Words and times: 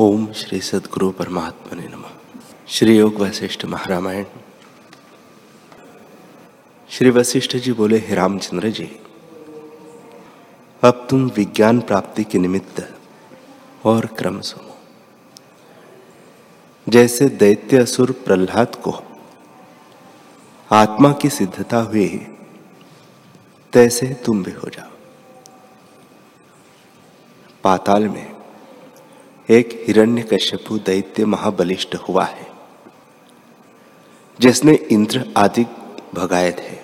ओम 0.00 0.32
श्री 0.32 0.60
सदगुरु 0.60 1.10
परमात्मा 1.10 1.80
ने 1.80 1.88
नम। 1.88 2.04
श्री 2.68 2.98
योग 2.98 3.14
वशिष्ठ 3.14 3.64
महारामायण। 3.64 4.24
श्री 6.88 7.10
वशिष्ठ 7.10 7.56
जी 7.56 7.72
बोले, 7.72 7.98
हे 7.98 8.14
रामचंद्र 8.14 8.68
जी, 8.68 9.00
अब 10.84 11.06
तुम 11.10 11.26
विज्ञान 11.26 11.80
प्राप्ति 11.80 12.24
के 12.24 12.38
निमित्त 12.38 12.94
और 13.84 14.06
क्रम 14.06 14.40
सुनो। 14.40 14.76
जैसे 16.88 17.28
दैत्य 17.28 17.76
असुर 17.76 18.12
प्रहलाद 18.12 18.74
को 18.74 19.02
आत्मा 20.72 21.12
की 21.12 21.30
सिद्धता 21.30 21.78
हुई, 21.78 22.26
तैसे 23.72 24.06
तुम 24.06 24.42
भी 24.42 24.52
हो 24.52 24.68
जाओ। 24.68 24.90
पाताल 27.64 28.08
में 28.08 28.37
एक 29.50 29.84
हिरण्य 29.86 30.22
कश्यपु 30.22 30.78
दैत्य 30.78 31.24
महाबलिष्ठ 31.24 31.94
हुआ 31.96 32.24
है, 32.24 32.46
जिसने 34.40 34.74
इंद्र 34.74 35.34
आदि 35.36 35.66
भगाए 36.14 36.52
थे, 36.52 36.76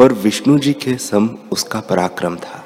और 0.00 0.12
विष्णु 0.12 0.58
जी 0.58 0.72
के 0.72 0.96
सम 0.96 1.38
उसका 1.52 1.80
पराक्रम 1.80 2.36
था। 2.36 2.64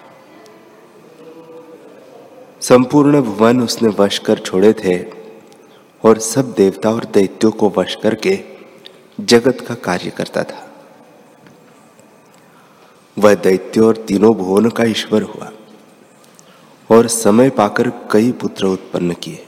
संपूर्ण 2.60 3.22
भुवन 3.22 3.62
उसने 3.62 3.88
वश 3.88 4.18
कर 4.18 4.38
छोड़े 4.38 4.72
थे, 4.72 4.98
और 6.04 6.18
सब 6.18 6.52
देवता 6.52 6.90
और 6.90 7.04
दैत्यों 7.04 7.52
को 7.52 7.72
वश 7.76 7.94
करके 8.02 8.38
जगत 9.20 9.60
का 9.60 9.74
कार्य 9.74 10.10
करता 10.10 10.42
था। 10.42 10.70
वह 13.18 13.34
दैत्य 13.34 13.80
और 13.80 13.96
तीनों 13.96 14.34
भुवन 14.34 14.70
का 14.70 14.84
ईश्वर 14.84 15.22
हुआ। 15.22 15.52
और 16.90 17.06
समय 17.06 17.50
पाकर 17.50 17.90
कई 18.10 18.32
पुत्र 18.32 18.66
उत्पन्न 18.66 19.12
किए। 19.12 19.46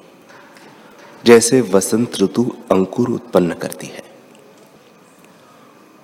जैसे 1.25 1.61
वसंत 1.61 2.21
ऋतु 2.23 2.45
अंकुर 2.73 3.11
उत्पन्न 3.11 3.53
करती 3.53 3.87
है। 3.87 4.03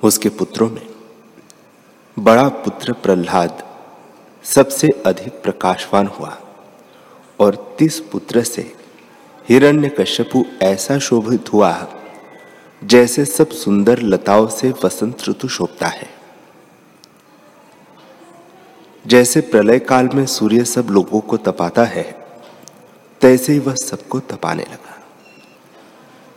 उसके 0.02 0.28
पुत्रों 0.28 0.70
में 0.70 0.86
बड़ा 2.18 2.48
पुत्र 2.48 2.92
प्रहलाद 2.92 3.62
सबसे 4.44 4.88
अधिक 5.06 5.42
प्रकाशवान 5.42 6.06
हुआ 6.06 6.36
और 7.40 7.76
तीस 7.78 8.00
पुत्र 8.00 8.42
से 8.42 8.74
हिरण्य 9.48 9.88
कश्यपु 9.88 10.44
ऐसा 10.62 10.98
शोभित 10.98 11.52
हुआ 11.52 11.86
जैसे 12.84 13.24
सब 13.24 13.50
सुंदर 13.50 14.02
लताओं 14.02 14.46
से 14.48 14.70
वसंत 14.84 15.28
ऋतु 15.28 15.48
शोभता 15.48 15.86
है। 15.86 16.17
जैसे 19.08 19.40
प्रलय 19.40 19.78
काल 19.78 20.08
में 20.14 20.26
सूर्य 20.26 20.64
सब 20.64 20.86
लोगों 20.90 21.20
को 21.20 21.36
तपाता 21.36 21.84
है, 21.84 22.26
तैसे 23.20 23.52
ही 23.52 23.58
वह 23.58 23.74
सबको 23.74 24.20
तपाने 24.20 24.62
लगा। 24.62 25.06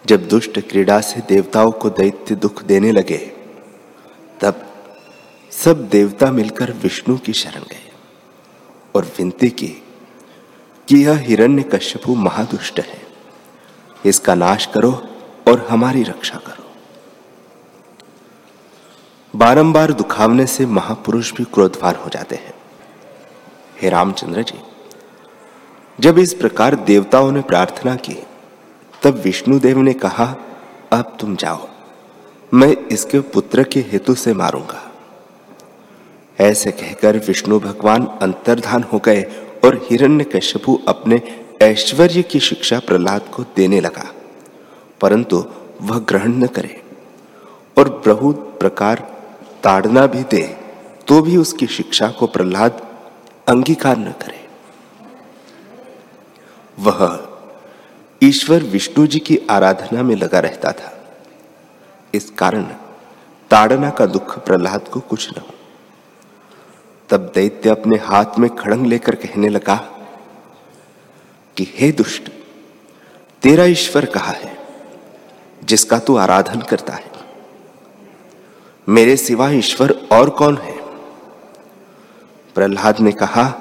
जब 0.06 0.28
दुष्ट 0.28 0.60
क्रीड़ा 0.60 1.02
से 1.02 1.20
देवताओं 1.20 1.72
को 1.72 1.90
दैत्य 1.90 2.36
दुख 2.36 2.64
देने 2.64 2.92
लगे, 2.92 3.18
तब 4.42 4.66
सब 5.52 5.90
देवता 5.90 6.32
मिलकर 6.32 6.72
विष्णु 6.72 7.18
की 7.18 7.34
शरण 7.34 7.62
गए 7.62 7.92
और 8.96 9.06
विनती 9.06 9.50
की 9.50 9.84
कि 10.88 11.06
यह 11.06 11.18
हिरण्य 11.18 11.64
कश्यपु 11.64 12.16
महादुष्ट 12.16 12.80
है। 12.80 13.02
इसका 14.06 14.36
नाश 14.36 14.66
करो 14.66 15.08
और 15.48 15.68
हमारी 15.70 16.04
रक्षा 16.04 16.38
करो। 16.38 16.72
बारंबार 19.36 19.94
दुखावने 19.94 20.46
से 20.46 20.66
महापुरुष 20.66 21.34
भी 21.34 21.44
क्रोधवान 21.44 21.96
हो 21.96 22.10
जाते 22.10 22.36
हैं। 22.36 22.61
हे 23.82 23.90
रामचंद्र 23.90 24.42
जी, 24.42 24.60
जब 26.00 26.20
इस 26.20 26.34
प्रकार 26.34 26.76
देवताओं 26.76 27.32
ने 27.32 27.42
प्रार्थना 27.42 27.96
की, 27.96 28.16
तब 29.04 29.16
विष्णुदेव 29.16 29.78
ने 29.78 29.94
कहा, 29.94 30.36
अब 30.92 31.18
तुम 31.20 31.36
जाओ, 31.36 31.68
मैं 32.54 32.68
इसके 32.68 33.20
पुत्र 33.20 33.64
के 33.64 33.80
हेतु 33.80 34.16
से 34.16 34.34
मारूँगा। 34.34 34.92
ऐसे 36.40 36.72
कहकर 36.72 37.18
विष्णु 37.18 37.60
भगवान 37.60 38.06
अंतर्धान 38.22 38.84
हो 38.84 39.00
गए 39.00 39.22
और 39.66 39.88
हिरण्य 39.90 40.24
कश्यपु 40.24 40.80
अपने 40.88 41.46
ऐश्वर्य 41.62 42.22
की 42.22 42.40
शिक्षा 42.40 42.80
प्रहलाद 42.80 43.22
को 43.22 43.44
देने 43.44 43.82
लगा। 43.82 44.14
परंतु 45.02 45.46
वह 45.82 46.00
ग्रहण 46.00 46.34
न 46.34 46.48
करे 46.48 46.82
और 47.78 48.02
बहुत 48.08 48.58
प्रकार 48.60 48.96
ताड़ना 49.64 50.08
भी 50.08 50.24
दे 50.24 50.58
तो 51.08 51.22
भी 51.22 51.38
उसकी 51.38 51.68
शिक्षा 51.68 52.08
को 52.08 52.28
प्रहलाद 52.28 52.91
अंगीकार 53.48 53.98
न 53.98 54.12
करे। 54.22 54.40
वह 56.80 57.28
ईश्वर 58.24 58.64
विष्णु 58.64 59.06
जी 59.08 59.20
की 59.20 59.38
आराधना 59.50 60.04
में 60.04 60.16
लगा 60.16 60.40
रहता 60.40 60.72
था। 60.72 60.92
इस 62.14 62.30
कारण 62.30 62.64
ताड़ना 63.52 63.90
का 63.90 64.06
दुख 64.06 64.38
प्रहलाद 64.46 64.88
को 64.88 65.00
कुछ 65.00 65.30
न 65.30 65.42
हो 65.42 65.54
तब 67.10 67.32
दैत्य 67.36 67.70
अपने 67.70 67.98
हाथ 67.98 68.38
में 68.40 68.50
खड़ंग 68.56 68.86
लेकर 68.86 69.16
कहने 69.16 69.50
लगा, 69.50 69.76
कि 71.58 71.68
हे 71.76 71.92
दुष्ट, 71.92 72.30
तेरा 73.42 73.66
ईश्वर 73.66 74.06
कहा 74.06 74.32
है, 74.32 74.58
जिसका 75.64 76.00
तू 76.00 76.16
आराधन 76.16 76.62
करता 76.62 76.94
है? 76.94 77.12
मेरे 78.88 79.18
सिवा 79.18 79.50
ईश्वर 79.50 79.92
और 80.12 80.30
कौन 80.30 80.58
है? 80.58 80.71
प्रहलाद 82.56 83.00
ने 83.00 83.12
कहा, 83.12 83.54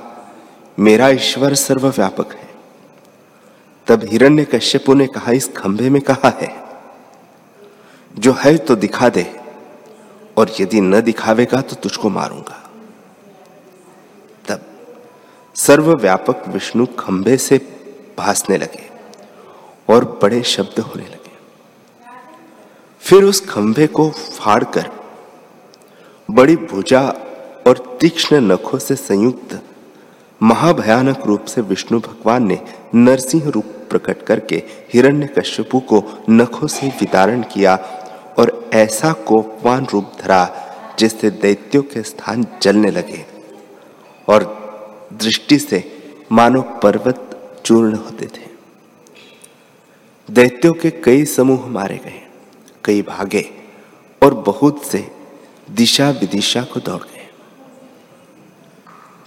मेरा 0.78 1.08
ईश्वर 1.08 1.54
सर्वव्यापक 1.54 2.32
है। 2.32 2.48
तब 3.86 4.04
हिरण्य 4.04 4.44
कश्यपु 4.44 4.94
ने 4.94 5.06
कहा, 5.06 5.32
इस 5.32 5.48
खंभे 5.56 5.90
में 5.90 6.02
कहा 6.02 6.28
है? 6.28 6.64
जो 8.18 8.32
है 8.32 8.56
तो 8.56 8.76
दिखा 8.76 9.08
दे, 9.08 9.40
और 10.36 10.50
यदि 10.60 10.80
न 10.80 11.00
दिखावेगा 11.00 11.60
तो 11.60 11.76
तुझको 11.76 12.08
मारूँगा। 12.08 12.70
तब 14.48 14.60
सर्वव्यापक 15.54 16.48
विष्णु 16.48 16.86
खंभे 16.86 17.36
से 17.36 17.58
भासने 18.18 18.58
लगे 18.58 18.90
और 19.88 20.18
बड़े 20.22 20.42
शब्द 20.42 20.80
होने 20.80 21.04
लगे। 21.04 21.30
फिर 23.00 23.24
उस 23.24 23.46
खंभे 23.50 23.86
को 23.86 24.10
फाड़कर 24.10 24.90
बड़ी 26.30 26.56
भुजा 26.56 27.14
और 27.66 27.98
तीक्ष्ण 28.00 28.40
नखों 28.40 28.78
से 28.78 28.96
संयुक्त, 28.96 29.60
महाभयानक 30.40 31.26
रूप 31.26 31.44
से 31.44 31.60
विष्णु 31.60 31.98
भगवान 32.00 32.46
ने 32.46 32.58
नरसिंह 32.94 33.48
रूप 33.48 33.64
प्रकट 33.90 34.22
करके 34.22 34.62
हिरण्य 34.94 35.26
कश्यपु 35.26 35.80
को 35.80 36.02
नखों 36.30 36.66
से 36.66 36.86
विदारण 37.00 37.42
किया 37.42 37.74
और 38.38 38.70
ऐसा 38.74 39.12
कोपवान 39.12 39.86
रूप 39.92 40.12
धरा 40.20 40.42
जिससे 40.98 41.30
दैत्यों 41.30 41.82
के 41.82 42.02
स्थान 42.02 42.46
जलने 42.62 42.90
लगे 42.90 43.24
और 44.28 44.44
दृष्टि 45.12 45.58
से 45.58 45.82
मानो 46.32 46.62
पर्वत 46.82 47.26
चूर्ण 47.64 47.94
होते 47.94 48.26
थे। 48.26 48.48
दैत्यों 50.28 50.72
के 50.72 50.90
कई 50.90 51.24
समूह 51.24 51.66
मारे 51.66 51.96
गए, 51.96 52.20
कई 52.84 53.02
भागे 53.02 53.48
और 54.22 54.34
बहुत 54.46 54.84
से 54.84 55.06
दिशा 55.70 56.10
विदिशा 56.10 56.62
को 56.62 56.80
दौड़ 56.80 57.02
गए। 57.02 57.19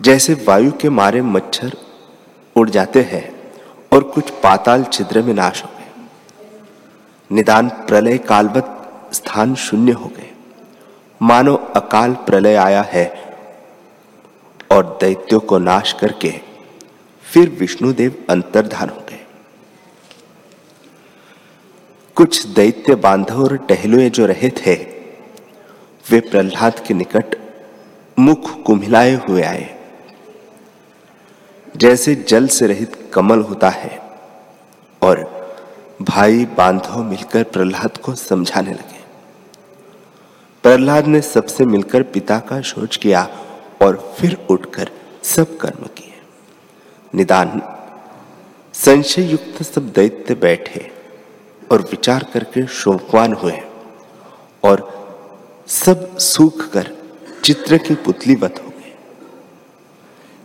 जैसे 0.02 0.34
वायु 0.34 0.72
के 0.72 0.90
मारे 0.90 1.22
मच्छर 1.22 1.78
उड़ 2.56 2.70
जाते 2.70 3.02
हैं 3.02 3.52
और 3.94 4.04
कुछ 4.04 4.30
पाताल 4.30 4.84
छिद्र 4.84 5.22
में 5.22 5.34
नाश 5.34 5.64
हो 5.64 5.70
गए। 5.80 7.36
निदान 7.36 7.70
प्रलय 7.70 8.18
कालवत 8.18 8.80
स्थान 9.14 9.56
शून्य 9.56 9.92
हो 9.92 10.06
गए। 10.06 10.30
मानो 11.22 11.56
अकाल 11.56 12.14
प्रलय 12.14 12.56
आया 12.56 12.82
है 12.82 13.38
और 14.72 14.98
दैत्यों 15.02 15.40
को 15.40 15.58
नाश 15.58 15.94
करके 15.94 16.42
फिर 17.24 17.50
विष्णुदेव 17.50 18.26
अंतर्धान 18.30 18.90
हो 18.90 19.02
गए। 19.10 19.20
कुछ 22.16 22.46
दैत्य 22.46 22.96
बांधव 22.96 23.44
और 23.44 23.58
टहलुए 23.58 24.10
जो 24.10 24.26
रहे 24.26 24.50
थे, 24.50 24.76
वे 26.12 26.20
प्रहलाद 26.20 26.80
के 26.80 26.94
निकट 26.94 27.36
मुख 28.20 28.64
कुम्हिलाए 28.64 29.14
हुए 29.14 29.44
आए। 29.44 29.83
जैसे 31.78 32.16
जल 32.16 32.48
से 32.48 32.68
रहित 32.68 33.12
कमल 33.14 33.40
होता 33.40 33.70
है 33.70 34.00
और 35.02 35.22
भाई 36.02 36.46
बांधव 36.46 37.04
मिलकर 37.04 37.44
प्रहलाद 37.44 37.98
को 37.98 38.16
समझाने 38.16 38.72
लगे। 38.72 39.02
प्रहलाद 40.64 41.08
ने 41.08 41.22
सबसे 41.22 41.66
मिलकर 41.66 42.04
पिता 42.04 42.40
का 42.40 42.62
शोच 42.62 42.98
किया 42.98 43.24
और 43.82 44.16
फिर 44.20 44.48
उठकर 44.50 44.90
सब 45.24 45.58
कर्म 45.58 45.86
किए। 45.86 46.14
निदान 47.16 47.62
संशय 48.74 49.22
युक्त 49.22 49.64
सब 49.64 49.90
दैत्य 49.90 50.36
बैठे 50.36 50.92
और 51.72 51.82
विचार 51.82 52.26
करके 52.34 52.68
शोकवान 52.68 53.34
हुए 53.34 53.60
और 54.64 54.90
सब 55.68 56.18
सूख 56.18 56.70
कर 56.70 56.92
चित्र 57.44 57.78
की 57.78 57.96
पुतलीवत 57.96 58.64
हो 58.66 58.73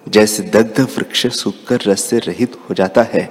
जैसे 0.08 0.42
दग्ध 0.44 0.80
वृक्ष 0.80 1.26
सूखकर 1.34 1.80
रस 1.86 2.04
से 2.04 2.18
रहित 2.18 2.56
हो 2.68 2.74
जाता 2.74 3.02
है, 3.02 3.24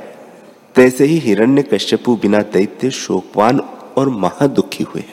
तैसे 0.76 1.06
ही 1.06 1.18
हिरण्य 1.20 1.62
कश्यपु 1.64 2.16
बिना 2.16 2.42
दैत्य, 2.54 2.90
शोकवान 2.92 3.60
और 3.98 4.10
महादुखी 4.10 4.84
हुए 4.84 5.04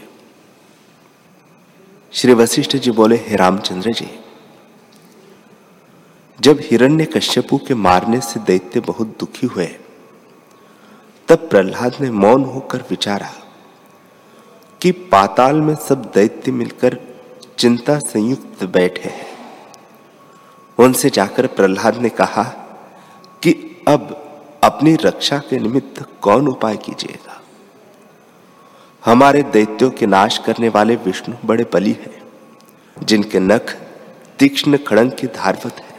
श्री 2.13 2.33
वशिष्ठ 2.33 2.77
जी 2.77 2.91
बोले, 2.91 3.17
हे 3.19 3.37
रामचंद्र 3.37 3.93
जी, 3.93 4.09
जब 6.39 6.59
हिरण्य 6.63 7.05
कश्यपु 7.07 7.59
के 7.59 7.75
मारने 7.75 8.21
से 8.21 8.41
दैत्य 8.41 8.81
बहुत 8.81 9.17
दुखी 9.21 9.47
हुए, 9.47 9.67
तब 11.29 11.49
प्रहलाद 11.51 11.97
ने 12.01 12.11
मौन 12.11 12.45
होकर 12.45 12.85
विचारा 12.91 13.33
कि 14.81 14.93
पाताल 15.13 15.61
में 15.61 15.75
सब 15.89 16.11
दैत्य 16.15 16.53
मिलकर 16.53 16.99
चिंता 17.59 17.99
संयुक्त 17.99 18.65
बैठे 18.65 19.09
हैं। 19.09 19.34
उनसे 20.79 21.11
जाकर 21.11 21.47
प्रहलाद 21.47 21.97
ने 21.97 22.09
कहा 22.09 22.43
कि 23.43 23.83
अब 23.89 24.21
अपनी 24.65 24.95
रक्षा 24.95 25.39
के 25.39 25.59
निमित्त 25.59 26.09
कौन 26.21 26.49
उपाय 26.49 26.77
कीजिएगा? 26.77 27.43
हमारे 29.05 29.43
दैत्यों 29.43 29.91
के 29.91 30.07
नाश 30.07 30.39
करने 30.39 30.69
वाले 30.69 30.97
विष्णु 30.97 31.37
बड़े 31.45 31.67
बली 31.73 31.93
हैं, 31.93 32.23
जिनके 33.03 33.41
नख 33.41 33.77
तीक्ष्ण 34.39 34.77
खड़ंग 34.77 35.13
की 35.13 35.27
धारवत 35.27 35.75
है। 35.75 35.95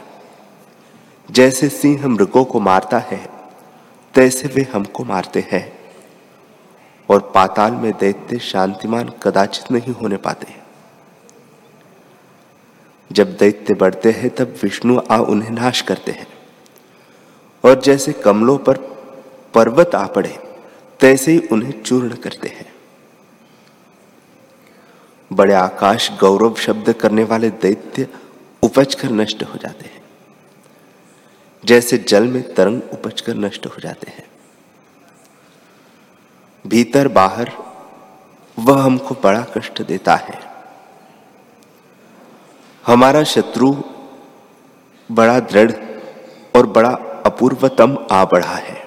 जैसे 1.30 1.68
सिंह 1.68 2.06
मृगों 2.06 2.44
को 2.44 2.60
मारता 2.60 2.98
है, 2.98 3.28
तैसे 4.14 4.48
वे 4.48 4.68
हमको 4.72 5.04
मारते 5.04 5.48
हैं, 5.52 5.78
और 7.10 7.32
पाताल 7.34 7.72
में 7.72 7.92
दैत्य 7.92 8.38
शांतिमान 8.38 9.12
कदाचित 9.22 9.72
नहीं 9.72 9.94
होने 9.94 10.16
पाते। 10.16 10.65
जब 13.12 13.36
दैत्य 13.36 13.74
बढ़ते 13.74 14.10
हैं, 14.10 14.30
तब 14.30 14.54
विष्णु 14.62 15.00
आ 15.10 15.18
उन्हें 15.18 15.50
नाश 15.50 15.80
करते 15.80 16.12
हैं। 16.12 16.26
और 17.64 17.80
जैसे 17.80 18.12
कमलों 18.12 18.58
पर 18.58 18.76
पर्वत 19.54 19.94
आ 19.94 20.06
पड़े, 20.06 20.38
तैसे 21.00 21.32
ही 21.32 21.38
उन्हें 21.38 21.82
चूर्ण 21.82 22.14
करते 22.14 22.48
हैं। 22.48 22.74
बड़े 25.32 25.54
आकाश 25.54 26.10
गौरव 26.20 26.54
शब्द 26.54 26.92
करने 26.92 27.24
वाले 27.24 27.50
दैत्य 27.50 28.08
उपज 28.62 28.94
कर 28.94 29.10
नष्ट 29.10 29.42
हो 29.42 29.58
जाते 29.58 29.84
हैं। 29.84 30.02
जैसे 31.64 31.98
जल 31.98 32.24
में 32.24 32.54
तरंग 32.54 32.82
उपज 32.92 33.20
कर 33.20 33.34
नष्ट 33.34 33.66
हो 33.66 33.80
जाते 33.80 34.10
हैं। 34.10 34.26
भीतर 36.66 37.08
बाहर 37.08 37.52
वह 38.58 38.82
हमको 38.82 39.14
बड़ा 39.14 39.46
कष्ट 39.58 39.82
देता 39.82 40.16
है। 40.16 40.45
हमारा 42.86 43.22
शत्रु 43.22 43.76
बड़ा 45.12 45.40
दृढ़ 45.40 45.72
और 46.56 46.66
बड़ा 46.66 46.90
अपूर्वतम 47.26 48.06
आ 48.10 48.24
बढ़ा 48.24 48.54
है। 48.54 48.86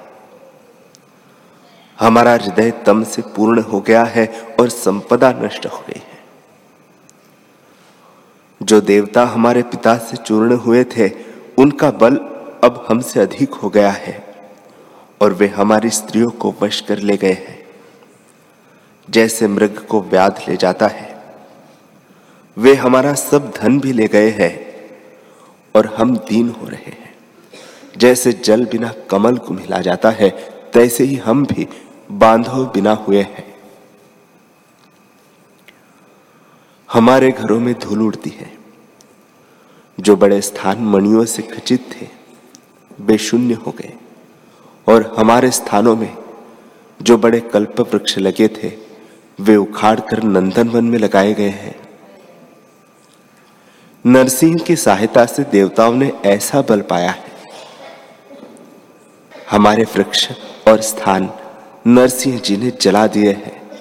हमारा 2.00 2.34
हृदय 2.34 2.72
तम 2.72 3.04
से 3.04 3.22
पूर्ण 3.22 3.62
हो 3.62 3.80
गया 3.80 4.04
है 4.04 4.48
और 4.60 4.70
संपदा 4.70 5.32
नष्ट 5.32 5.66
हो 5.66 5.84
गई 5.88 6.00
है। 6.00 6.20
जो 8.64 8.82
देवता 8.82 9.26
हमारे 9.26 9.64
पिता 9.64 9.98
से 9.98 10.18
चूर्ण 10.18 10.54
हुए 10.54 10.84
थे, 10.84 11.10
उनका 11.58 11.92
बल 11.92 12.16
अब 12.64 12.86
हमसे 12.90 13.20
अधिक 13.20 13.54
हो 13.54 13.70
गया 13.70 13.92
है 13.92 14.36
और 15.22 15.34
वे 15.34 15.48
हमारी 15.48 15.90
स्त्रियों 15.90 16.30
को 16.30 16.56
वश 16.62 16.82
कर 16.82 16.98
ले 16.98 17.18
गए 17.18 17.34
हैं। 17.34 17.68
जैसे 19.10 19.48
मृग 19.48 19.86
को 19.86 20.02
व्याध 20.02 20.42
ले 20.48 20.58
जाता 20.58 20.88
है 20.88 21.09
वे 22.60 22.76
हमारा 22.76 23.14
सब 23.14 23.52
धन 23.52 23.80
भी 23.80 23.92
ले 23.92 24.08
गए 24.08 24.30
हैं 24.30 24.76
और 25.76 25.96
हम 25.98 26.18
दीन 26.18 26.50
हो 26.50 26.68
रहे 26.68 26.90
हैं। 26.90 27.16
जैसे 27.98 28.34
जल 28.34 28.66
बिना 28.66 28.94
कमल 29.10 29.38
को 29.38 29.54
मिला 29.54 29.82
जाता 29.82 30.10
है, 30.10 30.30
तैसे 30.74 31.04
ही 31.04 31.16
हम 31.16 31.46
भी 31.46 31.68
बांधो 32.12 32.66
बिना 32.66 32.92
हुए 32.92 33.22
हैं। 33.22 33.56
हमारे 36.92 37.32
घरों 37.32 37.60
में 37.60 37.76
धूल 37.80 38.02
उड़ती 38.02 38.30
है, 38.30 38.58
जो 40.00 40.16
बड़े 40.16 40.42
स्थान 40.42 40.80
मणियों 40.80 41.26
से 41.26 41.42
खचित 41.42 41.90
थे, 41.92 42.08
बेशून्य 43.02 43.54
हो 43.54 43.72
गए। 43.72 43.94
और 44.88 45.16
हमारे 45.18 45.52
स्थानों 45.52 45.96
में 45.96 46.18
जो 47.02 47.18
बड़े 47.18 47.40
कल्प 47.40 47.82
वृक्ष 47.82 48.18
लगे 48.18 48.48
थे, 48.48 48.72
वे 49.40 49.56
उखाड़ 49.56 50.00
कर 50.00 50.24
नंदन 50.24 50.70
वन 50.70 50.86
में 50.86 51.00
लगाए 51.00 51.34
गए 51.34 51.50
हैं। 51.50 51.79
नरसिंह 54.06 54.58
की 54.58 54.76
सहायता 54.76 55.26
से 55.26 55.44
देवताओं 55.44 55.94
ने 55.94 56.12
ऐसा 56.26 56.62
बल 56.62 56.82
पाया 56.82 57.12
है। 57.12 57.32
हमारे 59.52 59.84
वृक्ष 59.84 60.32
और 60.68 60.82
स्थान 60.82 61.30
नरसिंह 61.88 62.40
जी 62.40 62.58
ने 62.58 62.72
जला 62.82 63.08
दिए 63.08 63.32
हैं। 63.32 63.72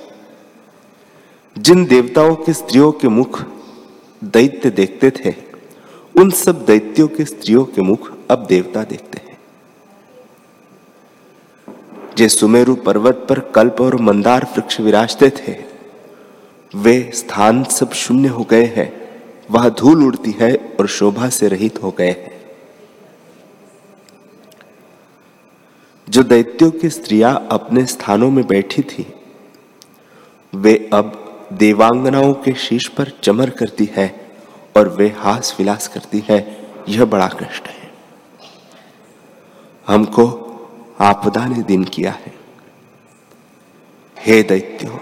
जिन 1.58 1.84
देवताओं 1.84 2.34
के 2.34 2.52
स्त्रियों 2.52 2.92
के 2.92 3.08
मुख 3.08 3.44
दैत्य 4.24 4.70
देखते 4.70 5.10
थे, 5.10 5.34
उन 6.16 6.30
सब 6.30 6.64
दैत्यों 6.64 7.08
के 7.08 7.24
स्त्रियों 7.24 7.64
के 7.64 7.82
मुख 7.82 8.12
अब 8.30 8.46
देवता 8.46 8.84
देखते 8.84 9.18
हैं। 9.18 9.38
जे 12.16 12.28
सुमेरु 12.28 12.74
पर्वत 12.74 13.26
पर 13.28 13.40
कल्प 13.40 13.76
और 13.80 13.96
मंदार 13.96 14.44
वृक्ष 14.44 14.80
विराजते 14.80 15.30
थे, 15.30 15.56
वे 16.76 17.10
स्थान 17.14 17.64
सब 17.64 17.92
शून्य 17.92 18.28
हो 18.28 18.44
गए 18.44 18.64
हैं। 18.64 19.07
वह 19.50 19.68
धूल 19.68 20.06
उड़ती 20.06 20.30
है 20.30 20.76
और 20.80 20.86
शोभा 20.86 21.28
से 21.28 21.48
रहित 21.48 21.82
हो 21.82 21.90
गए 21.90 22.08
हैं। 22.08 22.38
जो 26.08 26.22
दैत्यों 26.22 26.70
की 26.70 26.90
स्त्रियाँ 26.90 27.48
अपने 27.50 27.86
स्थानों 27.86 28.30
में 28.30 28.46
बैठी 28.46 28.82
थी, 28.82 29.14
वे 30.54 30.90
अब 30.92 31.24
देवांगनाओं 31.52 32.34
के 32.34 32.54
शीश 32.54 32.88
पर 32.88 33.12
चमर 33.22 33.50
करती 33.50 33.90
है 33.92 34.32
और 34.76 34.88
वे 34.88 35.08
हास 35.18 35.56
विलास 35.58 35.88
करती 35.88 36.24
है। 36.30 36.70
यह 36.88 37.04
बड़ा 37.04 37.28
कष्ट 37.28 37.68
है। 37.68 37.92
हमको 39.86 40.24
आपदा 41.00 41.46
ने 41.46 41.62
दिन 41.62 41.84
किया 41.84 42.10
है। 42.10 42.34
हे 44.18 44.42
दैत्यो, 44.42 45.00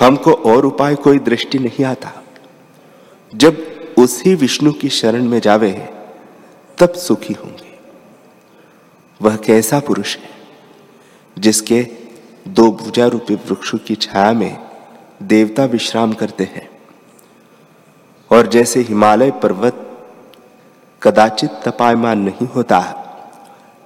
हमको 0.00 0.32
और 0.32 0.66
उपाय 0.66 0.94
कोई 0.94 1.18
दृष्टि 1.18 1.58
नहीं 1.58 1.84
आता। 1.84 2.21
जब 3.34 3.66
उसी 3.98 4.34
विष्णु 4.34 4.72
की 4.72 4.88
शरण 4.88 5.24
में 5.24 5.40
जावे, 5.40 5.88
तब 6.78 6.92
सुखी 6.92 7.34
होंगे। 7.34 7.78
वह 9.22 9.36
कैसा 9.36 9.80
पुरुष 9.80 10.16
है, 10.16 10.30
जिसके 11.38 11.86
दो 12.48 12.70
भुजा 12.72 13.06
रूपी 13.06 13.34
वृक्षों 13.34 13.78
की 13.78 13.94
छाया 13.94 14.32
में 14.32 14.58
देवता 15.22 15.64
विश्राम 15.64 16.12
करते 16.12 16.44
हैं, 16.44 16.70
और 18.30 18.46
जैसे 18.46 18.80
हिमालय 18.80 19.30
पर्वत 19.30 19.88
कदाचित 21.02 21.50
तपायमान 21.50 22.18
नहीं 22.18 22.46
होता, 22.46 22.80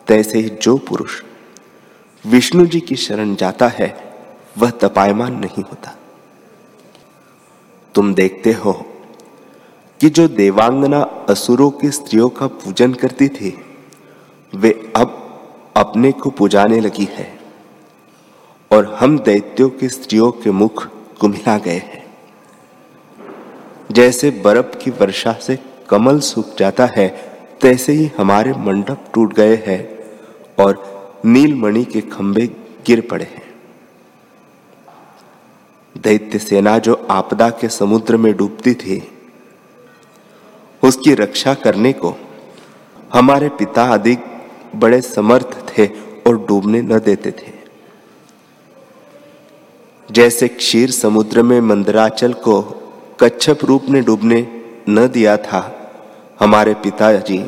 तैसे 0.07 0.39
ही 0.39 0.49
जो 0.49 0.77
पुरुष 0.77 1.23
विष्णु 2.27 2.67
जी 2.67 2.81
की 2.81 2.97
शरण 2.97 3.35
जाता 3.35 3.69
है, 3.69 4.15
वह 4.59 4.71
तपायमान 4.71 5.35
नहीं 5.35 5.63
होता। 5.63 5.97
तुम 7.95 8.15
देखते 8.15 8.53
हो 8.53 8.96
कि 10.01 10.09
जो 10.11 10.29
देवांगना 10.29 11.01
असुरों 11.29 11.71
की 11.71 11.91
स्त्रियों 11.91 12.29
का 12.29 12.47
पूजन 12.47 12.95
करती 12.95 13.29
थी, 13.29 13.65
वे 14.55 14.93
अब 14.97 15.23
अपने 15.77 16.13
को 16.13 16.31
पुजाने 16.31 16.81
लगी 16.81 17.09
है 17.11 17.39
और 18.71 18.95
हम 19.01 19.19
दैत्यों 19.19 19.69
की 19.69 19.89
स्त्रियों 19.89 20.31
के 20.33 20.51
मुख 20.51 20.87
कुमिला 21.21 21.59
गए 21.59 21.79
हैं। 21.79 22.05
जैसे 23.93 24.31
बर्फ़ 24.31 24.77
की 24.77 24.91
वर्षा 24.91 25.33
से 25.33 25.59
कमल 25.89 26.21
सूख 26.21 26.57
जाता 26.59 26.87
है, 26.87 27.09
तैसे 27.61 27.93
ही 27.93 28.11
हमारे 28.19 28.53
मंडप 28.53 29.05
टूट 29.15 29.35
गए 29.35 29.57
हैं 29.67 29.99
और 30.65 30.85
नीलमणि 31.27 31.85
के 31.85 32.01
खंभे 32.01 32.47
गिर 32.87 33.01
पड़े 33.01 33.25
हैं। 33.25 33.45
दैत्य 36.03 36.39
सेना 36.39 36.79
जो 36.79 37.07
आपदा 37.11 37.51
के 37.51 37.69
समुद्र 37.69 38.17
में 38.17 38.37
डूबती 38.37 38.75
थी 38.75 39.16
उसकी 40.87 41.15
रक्षा 41.15 41.55
करने 41.55 41.93
को। 41.93 42.15
हमारे 43.13 43.49
पिता 43.49 43.85
आदि 43.85 44.17
बड़े 44.77 45.01
समर्थ 45.01 45.57
थे 45.69 45.87
और 46.27 46.39
डूबने 46.47 46.83
न 46.83 46.99
देते 46.99 47.31
थे। 47.31 47.55
जैसे 50.11 50.49
क्षीर 50.49 50.91
समुद्र 50.91 51.43
में 51.43 51.61
मंदराचल 51.61 52.33
को 52.33 52.61
कच्छप 53.21 53.59
रूप 53.65 53.85
ने 53.89 54.01
डूबने 54.01 54.47
न 54.89 55.07
दिया 55.09 55.37
था, 55.37 55.61
हमारे 56.41 56.75
पिताजी 56.75 57.45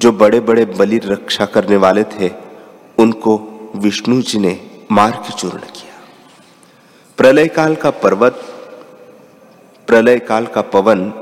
जो 0.00 0.12
बड़े 0.12 0.40
बड़े 0.40 0.64
बलि 0.64 0.98
रक्षा 0.98 1.46
करने 1.46 1.76
वाले 1.76 2.04
थे, 2.04 2.30
उनको 2.98 3.38
विष्णु 3.76 4.22
जी 4.22 4.38
ने 4.38 4.58
मार्ग 4.92 5.30
चूर्ण 5.32 5.58
किया। 5.58 5.98
प्रलय 7.16 7.48
काल 7.48 7.74
का 7.74 7.90
पर्वत 7.90 8.40
प्रलय 9.86 10.18
काल 10.18 10.46
का 10.46 10.60
पवन 10.60 11.12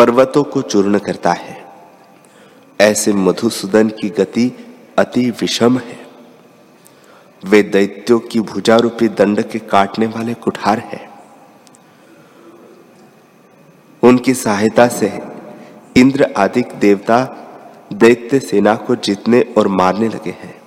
पर्वतों 0.00 0.42
को 0.44 0.62
चूर्ण 0.62 0.98
करता 0.98 1.32
है। 1.32 1.64
ऐसे 2.80 3.12
मधुसूदन 3.12 3.88
की 3.88 4.08
गति 4.08 4.52
अति 4.98 5.30
विषम 5.30 5.78
है। 5.78 6.06
वे 7.44 7.62
दैत्यों 7.62 8.18
की 8.20 8.40
भुजा 8.40 8.76
रूपी 8.76 9.08
दंड 9.08 9.42
के 9.42 9.58
काटने 9.58 10.06
वाले 10.06 10.34
कुठार 10.34 10.78
हैं। 10.78 11.10
उनकी 14.02 14.34
सहायता 14.34 14.88
से 14.88 15.18
इंद्र 15.96 16.32
आदि 16.36 16.62
देवता 16.62 17.24
दैत्य 17.92 18.40
सेना 18.40 18.74
को 18.74 18.96
जीतने 18.96 19.40
और 19.58 19.68
मारने 19.68 20.08
लगे 20.08 20.30
हैं, 20.30 20.62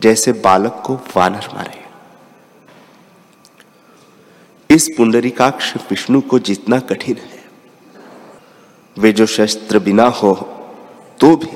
जैसे 0.00 0.32
बालक 0.32 0.82
को 0.86 0.94
वानर 1.16 1.48
मारे। 1.54 1.84
इस 4.70 4.88
पुंडरीकाक्ष 4.96 5.76
विष्णु 5.90 6.20
को 6.20 6.38
जीतना 6.38 6.78
कठिन 6.80 7.16
है। 7.16 7.37
वे 8.98 9.12
जो 9.12 9.26
शस्त्र 9.26 9.78
बिना 9.78 10.06
हो 10.06 10.34
तो 11.20 11.36
भी 11.36 11.48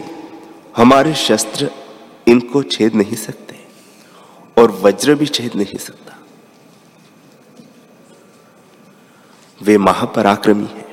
हमारे 0.77 1.15
शस्त्र 1.15 1.71
इनको 2.29 2.63
छेद 2.63 2.95
नहीं 2.95 3.17
सकते 3.17 3.57
और 4.57 4.71
वज्र 4.71 5.15
भी 5.15 5.27
छेद 5.27 5.55
नहीं 5.57 5.79
सकता। 5.79 6.17
वे 9.63 9.79
महापराक्रमी 9.79 10.65
हैं। 10.65 10.87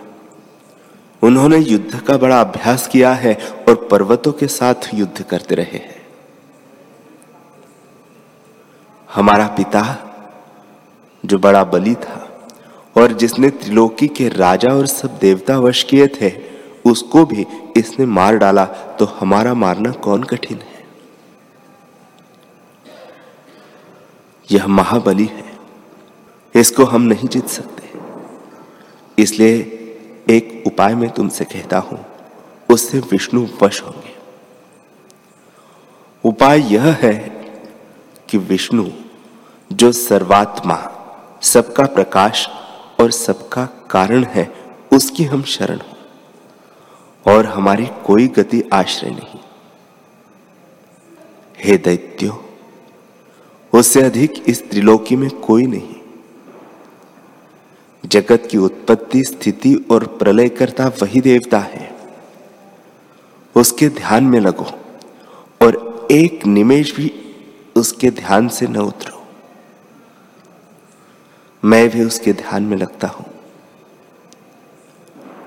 उन्होंने 1.21 1.57
युद्ध 1.57 1.99
का 1.99 2.17
बड़ा 2.17 2.39
अभ्यास 2.41 2.87
किया 2.87 3.13
है 3.13 3.35
और 3.69 3.87
पर्वतों 3.91 4.31
के 4.31 4.47
साथ 4.47 4.93
युद्ध 4.93 5.23
करते 5.23 5.55
रहे 5.55 5.77
हैं। 5.77 6.01
हमारा 9.09 9.47
पिता, 9.47 9.83
जो 11.23 11.39
बड़ा 11.39 11.63
बली 11.63 11.95
था 11.95 12.28
और 12.99 13.11
जिसने 13.13 13.49
त्रिलोकी 13.49 14.07
के 14.07 14.27
राजा 14.29 14.69
और 14.69 14.87
सब 14.87 15.17
देवता 15.19 15.57
वश 15.59 15.83
किए 15.83 16.07
थे, 16.21 16.31
उसको 16.85 17.25
भी 17.25 17.45
इसने 17.77 18.05
मार 18.05 18.37
डाला 18.37 18.65
तो 18.99 19.05
हमारा 19.05 19.53
मारना 19.53 19.91
कौन 19.91 20.23
कठिन 20.23 20.57
है? 20.57 20.83
यह 24.49 24.67
महाबली 24.67 25.25
है। 25.25 25.47
इसको 26.55 26.83
हम 26.83 27.01
नहीं 27.01 27.27
जीत 27.27 27.47
सकते। 27.47 27.77
इसलिए 29.17 29.55
एक 30.29 30.63
उपाय 30.67 30.95
मैं 30.95 31.09
तुमसे 31.09 31.45
कहता 31.45 31.77
हूँ, 31.79 32.05
उससे 32.69 32.99
विष्णु 33.11 33.47
वश 33.61 33.81
होंगे। 33.81 34.13
उपाय 36.23 36.61
यह 36.73 36.97
है 37.01 37.13
कि 38.29 38.37
विष्णु, 38.37 38.85
जो 39.71 39.91
सर्वात्मा, 39.91 40.77
सबका 41.41 41.85
प्रकाश 41.85 42.47
और 42.99 43.11
सबका 43.11 43.65
कारण 43.65 44.23
है, 44.23 44.53
उसकी 44.93 45.23
हम 45.23 45.43
शरण 45.43 45.77
हो। 45.77 45.95
और 47.31 47.45
हमारी 47.45 47.85
कोई 47.85 48.27
गति 48.27 48.69
आश्रय 48.73 49.09
नहीं। 49.09 49.39
हे 51.63 51.77
दैत्यो, 51.77 52.45
उससे 53.73 54.01
अधिक 54.01 54.43
इस 54.47 54.69
त्रिलोकी 54.69 55.15
में 55.15 55.29
कोई 55.29 55.65
नहीं। 55.65 55.95
जगत 58.05 58.47
की 58.51 58.57
उत्पत्ति, 58.57 59.23
स्थिति 59.23 59.85
और 59.91 60.07
प्रलय 60.07 60.49
करता 60.49 60.87
वही 60.87 61.21
देवता 61.21 61.59
है। 61.59 61.95
उसके 63.55 63.89
ध्यान 63.89 64.23
में 64.23 64.39
लगो 64.39 64.65
और 65.61 66.07
एक 66.11 66.45
निमेश 66.45 66.95
भी 66.95 67.35
उसके 67.75 68.11
ध्यान 68.11 68.47
से 68.47 68.67
न 68.67 68.77
उतरो। 68.77 69.18
मैं 71.63 71.89
भी 71.89 72.03
उसके 72.03 72.33
ध्यान 72.33 72.63
में 72.63 72.77
लगता 72.77 73.07
हूँ। 73.07 73.25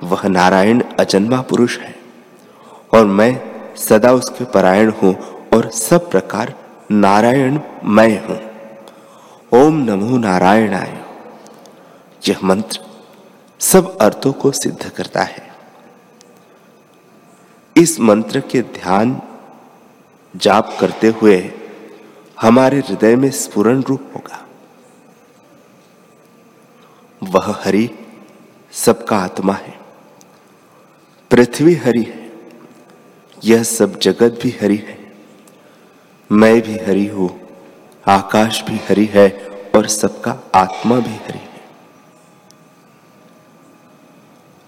वह 0.03 0.29
नारायण 0.29 0.83
अजन्मा 1.01 1.41
पुरुष 1.43 1.79
है 1.79 1.95
और 2.95 3.07
मैं 3.07 3.33
सदा 3.77 4.13
उसके 4.13 4.45
परायण 4.45 4.91
हूँ 4.91 5.15
और 5.55 5.71
सब 5.71 6.11
प्रकार 6.11 6.55
नारायण 6.91 7.61
मैं 7.85 8.27
हूँ। 8.27 8.39
ओम 9.53 9.77
नमो 9.77 10.19
नारायणाय। 10.19 11.03
यह 12.29 12.39
मंत्र 12.45 12.81
सब 13.61 13.99
अर्थों 13.99 14.33
को 14.33 14.53
सिद्ध 14.53 14.89
करता 14.89 15.23
है। 15.23 15.51
इस 17.77 18.01
मंत्र 18.01 18.41
के 18.41 18.63
ध्यान 18.63 19.21
जाप 20.37 20.77
करते 20.81 21.09
हुए 21.09 21.53
हमारे 22.41 22.79
हृदय 22.79 23.17
में 23.17 23.31
स्फुरन 23.31 23.83
रूप 23.83 24.13
होगा। 24.17 24.47
वह 27.33 27.61
हरि 27.65 27.91
सबका 28.73 29.17
आत्मा 29.17 29.53
है। 29.53 29.79
पृथ्वी 31.31 31.75
हरि 31.75 32.03
है। 32.03 32.33
यह 33.45 33.63
सब 33.63 33.99
जगत 34.01 34.39
भी 34.43 34.51
हरि 34.63 34.77
है। 34.77 34.99
मैं 36.33 36.61
भी 36.63 36.79
हरि 36.79 37.07
हूँ, 37.07 37.41
आकाश 38.09 38.63
भी 38.63 38.77
हरि 38.77 39.05
है 39.05 39.29
और 39.75 39.87
सबका 39.87 40.39
आत्मा 40.55 40.99
भी 41.01 41.15
हरि 41.15 41.39
है। 41.39 41.61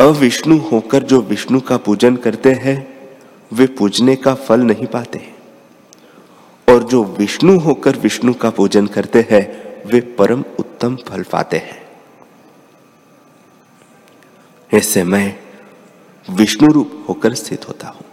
अविष्णु 0.00 0.59
होकर 0.59 1.02
जो 1.02 1.21
विष्णु 1.21 1.61
का 1.61 1.76
पूजन 1.76 2.16
करते 2.16 2.52
हैं, 2.52 2.76
वे 3.52 3.66
पूजने 3.66 4.16
का 4.16 4.35
फल 4.35 4.61
नहीं 4.61 4.87
पाते 4.87 5.35
और 6.68 6.83
जो 6.83 7.04
विष्णु 7.04 7.59
होकर 7.59 7.97
विष्णु 7.97 8.35
का 8.35 8.50
पूजन 8.50 8.87
करते 8.87 9.26
हैं, 9.30 9.44
वे 9.87 10.00
परम 10.00 10.44
उत्तम 10.59 10.97
फल 10.97 11.23
पाते 11.23 11.56
हैं। 11.56 11.83
ऐसे 14.75 15.04
मैं 15.04 15.38
विष्णु 16.31 16.73
रूप 16.73 17.07
होकर 17.09 17.35
स्थित 17.35 17.69
होता 17.69 17.88
हूँ। 17.88 18.04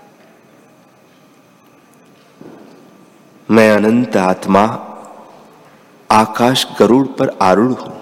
मैं 3.51 3.71
अनंत 3.71 4.17
आत्मा, 4.17 4.61
आकाश 6.11 6.67
गरुड़ 6.79 7.07
पर 7.07 7.37
आरूढ़ 7.41 7.71
हूँ। 7.71 8.01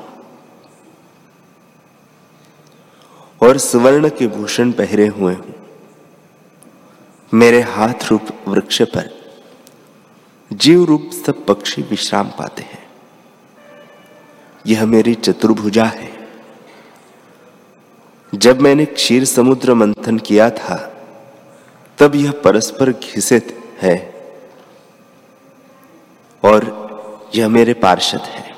और 3.44 3.58
सुवर्ण 3.58 4.10
के 4.10 4.28
भूषण 4.28 4.72
पहरे 4.72 5.08
हुए 5.08 5.34
हूँ। 5.34 5.56
मेरे 7.34 7.62
हाथ 7.62 7.94
रूप 8.12 8.22
वृक्ष 8.48 8.82
पर 8.82 9.10
जीव 10.54 10.84
रूप 10.84 11.10
सब 11.26 11.46
पक्षी 11.46 11.82
विश्राम 11.82 12.28
पाते 12.28 12.62
हैं। 12.62 12.90
यह 14.68 14.86
मेरी 14.86 15.16
चतुर्भुजा 15.16 15.86
है। 15.86 16.19
जब 18.36 18.62
मैंने 18.62 18.86
क्षीर 18.86 19.26
समुद्र 19.26 19.74
मंथन 19.74 20.18
किया 20.18 20.50
था, 20.50 20.94
तब 21.98 22.16
यह 22.16 22.32
परस्पर 22.32 22.92
घिसित 22.92 23.64
है 23.82 23.98
और 26.44 27.32
यह 27.36 27.48
मेरे 27.48 27.74
पार्षद 27.74 28.20
है। 28.20 28.56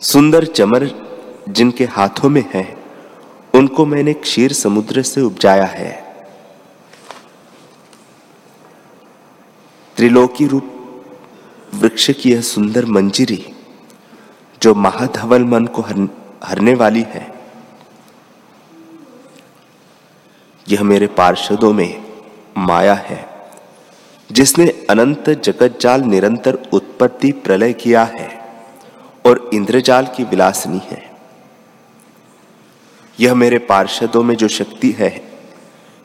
सुंदर 0.00 0.44
चमर 0.44 0.90
जिनके 1.48 1.84
हाथों 1.84 2.28
में 2.28 2.44
है, 2.54 2.76
उनको 3.54 3.86
मैंने 3.86 4.12
क्षीर 4.12 4.52
समुद्र 4.52 5.02
से 5.02 5.20
उपजाया 5.20 5.64
है। 5.64 5.92
त्रिलोकी 9.96 10.46
रूप 10.46 10.74
वृक्ष 11.74 12.10
की 12.10 12.32
यह 12.32 12.40
सुंदर 12.40 12.86
मंजिरी, 12.86 13.52
जो 14.62 14.74
महाधवल 14.74 15.44
मन 15.44 15.66
को 15.66 15.82
हरने 16.44 16.74
वाली 16.74 17.02
है 17.02 17.37
यह 20.68 20.82
मेरे 20.82 21.06
पार्षदों 21.06 21.72
में 21.72 22.04
माया 22.58 22.94
है। 22.94 23.28
जिसने 24.32 24.86
अनंत 24.90 25.30
जगत 25.30 25.78
जाल 25.80 26.00
निरंतर 26.00 26.54
उत्पत्ति 26.72 27.32
प्रलय 27.32 27.72
किया 27.72 28.04
है 28.04 28.40
और 29.26 29.50
इंद्रजाल 29.54 30.06
की 30.06 30.24
विलासनी 30.24 30.80
है। 30.84 31.10
यह 33.20 33.34
मेरे 33.34 33.58
पार्षदों 33.58 34.22
में 34.22 34.34
जो 34.34 34.48
शक्ति 34.48 34.90
है, 34.90 35.30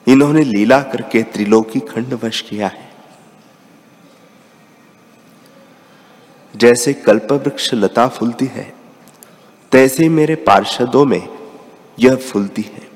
इन्होंने 0.07 0.41
लीला 0.41 0.79
करके 0.79 1.23
त्रिलोकी 1.23 1.79
खंड 1.79 2.19
वश 2.23 2.41
किया 2.41 2.67
है। 2.67 2.93
जैसे 6.55 6.93
कल्प 6.93 7.27
वृक्ष 7.31 7.73
लता 7.73 8.07
फूलती 8.07 8.45
है, 8.45 8.73
तैसे 9.71 10.09
मेरे 10.09 10.35
पार्षदों 10.35 11.05
में 11.05 11.29
यह 11.99 12.15
फूलती 12.15 12.61
है। 12.61 12.87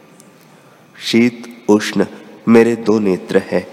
शीत 1.05 1.56
उष्ण 1.69 2.05
मेरे 2.47 2.75
दो 2.75 3.00
नेत्र 3.00 3.38
हैं, 3.38 3.67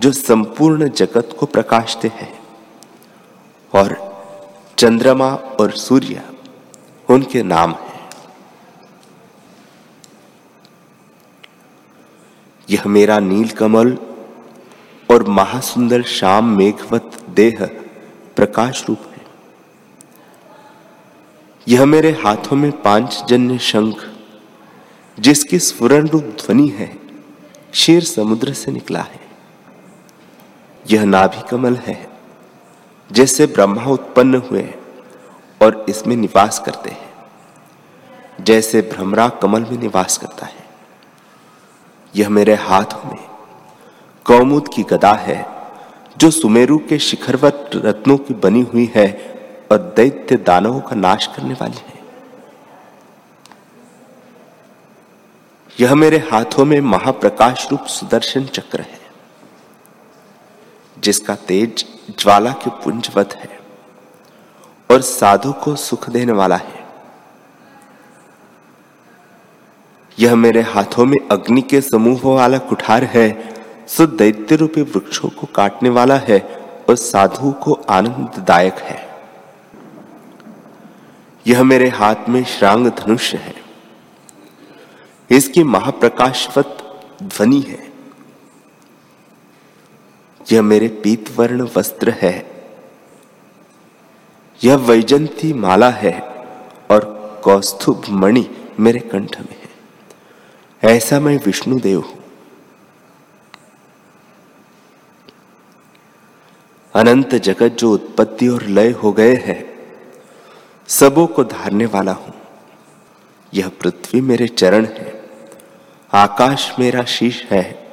जो 0.00 0.12
संपूर्ण 0.12 0.88
जगत 0.88 1.36
को 1.38 1.46
प्रकाशते 1.46 2.08
हैं। 2.08 2.38
और 3.74 4.08
चंद्रमा 4.78 5.34
और 5.34 5.70
सूर्य 5.70 6.22
उनके 7.10 7.42
नाम 7.42 7.70
हैं। 7.70 8.10
यह 12.70 12.82
मेरा 12.86 13.18
नील 13.18 13.48
कमल 13.48 13.98
और 15.10 15.28
महासुंदर 15.28 16.02
श्याम 16.02 16.56
मेघवत 16.56 17.10
देह 17.30 17.70
प्रकाश 18.36 18.84
रूप 18.88 18.98
है। 19.14 19.26
यह 21.68 21.84
मेरे 21.84 22.10
हाथों 22.10 22.56
में 22.56 22.82
पाँच 22.82 23.24
जन्य 23.28 23.58
शंख, 23.58 24.14
जिसकी 25.20 25.58
स्फुरन 25.58 26.08
रूप 26.08 26.24
ध्वनि 26.24 26.68
है 26.68 26.97
शेर 27.72 28.04
समुद्र 28.04 28.52
से 28.52 28.72
निकला 28.72 29.00
है। 29.00 29.20
यह 30.84 31.04
नाभि 31.04 31.42
कमल 31.50 31.76
है, 31.76 31.96
जैसे 33.10 33.46
ब्रह्मा 33.46 33.84
उत्पन्न 33.84 34.42
हुए 34.50 34.62
और 35.60 35.84
इसमें 35.88 36.16
निवास 36.16 36.58
करते 36.58 36.90
हैं, 36.90 37.08
जैसे 38.40 38.80
भ्रमरा 38.92 39.28
कमल 39.42 39.62
में 39.62 39.78
निवास 39.78 40.18
करता 40.18 40.46
है। 40.46 40.66
यह 42.14 42.28
मेरे 42.28 42.54
हाथों 42.54 43.10
में 43.10 43.24
कौमुद 44.26 44.68
की 44.68 44.82
गदा 44.82 45.12
है, 45.12 45.44
जो 46.16 46.30
सुमेरु 46.30 46.78
के 46.78 46.98
शिखरवत 46.98 47.70
रत्नों 47.74 48.16
की 48.18 48.34
बनी 48.36 48.62
हुई 48.62 48.90
है 48.94 49.06
और 49.72 49.78
दैत्य 49.96 50.36
दानवों 50.36 50.80
का 50.80 50.96
नाश 50.96 51.26
करने 51.26 51.54
वाली 51.54 51.76
है। 51.78 51.97
यह 55.78 55.94
मेरे 55.94 56.18
हाथों 56.30 56.64
में 56.64 56.80
महाप्रकाश 56.80 57.66
रूप 57.70 57.84
सुदर्शन 57.86 58.44
चक्र 58.44 58.80
है, 58.80 58.98
जिसका 60.96 61.34
तेज 61.48 61.84
ज्वाला 62.18 62.52
के 62.52 62.70
पुंजवत 62.84 63.34
है 63.34 63.58
और 64.90 65.00
साधु 65.00 65.52
को 65.54 65.74
सुख 65.76 66.08
देने 66.10 66.32
वाला 66.32 66.56
है। 66.56 66.86
यह 70.18 70.34
मेरे 70.36 70.62
हाथों 70.62 71.04
में 71.06 71.16
अग्नि 71.30 71.62
के 71.62 71.80
समूह 71.80 72.20
वाला 72.26 72.58
कुठार 72.58 73.04
है, 73.04 73.28
सो 73.86 74.06
दैत्य 74.06 74.56
रूपी 74.56 74.82
वृक्षों 74.82 75.28
को 75.30 75.46
काटने 75.46 75.88
वाला 75.90 76.16
है 76.18 76.40
और 76.88 76.96
साधु 76.96 77.52
को 77.62 77.72
आनंददायक 77.90 78.78
है। 78.80 78.98
यह 81.46 81.62
मेरे 81.62 81.88
हाथ 81.90 82.28
में 82.28 82.42
श्रांग 82.48 82.86
धनुष्य 82.88 83.38
है 83.38 83.57
इसकी 85.30 85.62
महाप्रकाशवत 85.62 87.00
ध्वनि 87.22 87.60
है। 87.60 87.92
यह 90.52 90.62
मेरे 90.62 90.88
पीतवर्ण 90.88 91.68
वस्त्र 91.76 92.10
है। 92.10 92.64
यह 94.64 94.76
वैजंती 94.76 95.52
माला 95.52 95.90
है 95.90 96.20
और 96.90 97.18
कौस्तुभ 97.44 98.02
मणि 98.08 98.50
मेरे 98.80 98.98
कंठ 98.98 99.40
में 99.40 99.62
है। 99.62 99.68
ऐसा 100.96 101.20
मैं 101.20 101.40
विष्णुदेव 101.46 102.00
हूँ। 102.00 102.18
अनंत 106.94 107.34
जगत 107.34 107.68
जो 107.68 107.92
उत्पत्ति 107.92 108.48
और 108.48 108.62
लय 108.62 108.90
हो 108.90 109.12
गए 109.12 109.34
हैं, 109.34 109.78
सबों 110.88 111.26
को 111.26 111.44
धारने 111.44 111.86
वाला 111.86 112.12
हूँ। 112.12 112.34
यह 113.54 113.68
पृथ्वी 113.68 114.20
मेरे 114.20 114.48
चरण 114.48 114.84
है। 114.84 115.17
आकाश 116.14 116.72
मेरा 116.78 117.04
शीश 117.04 117.44
है, 117.50 117.88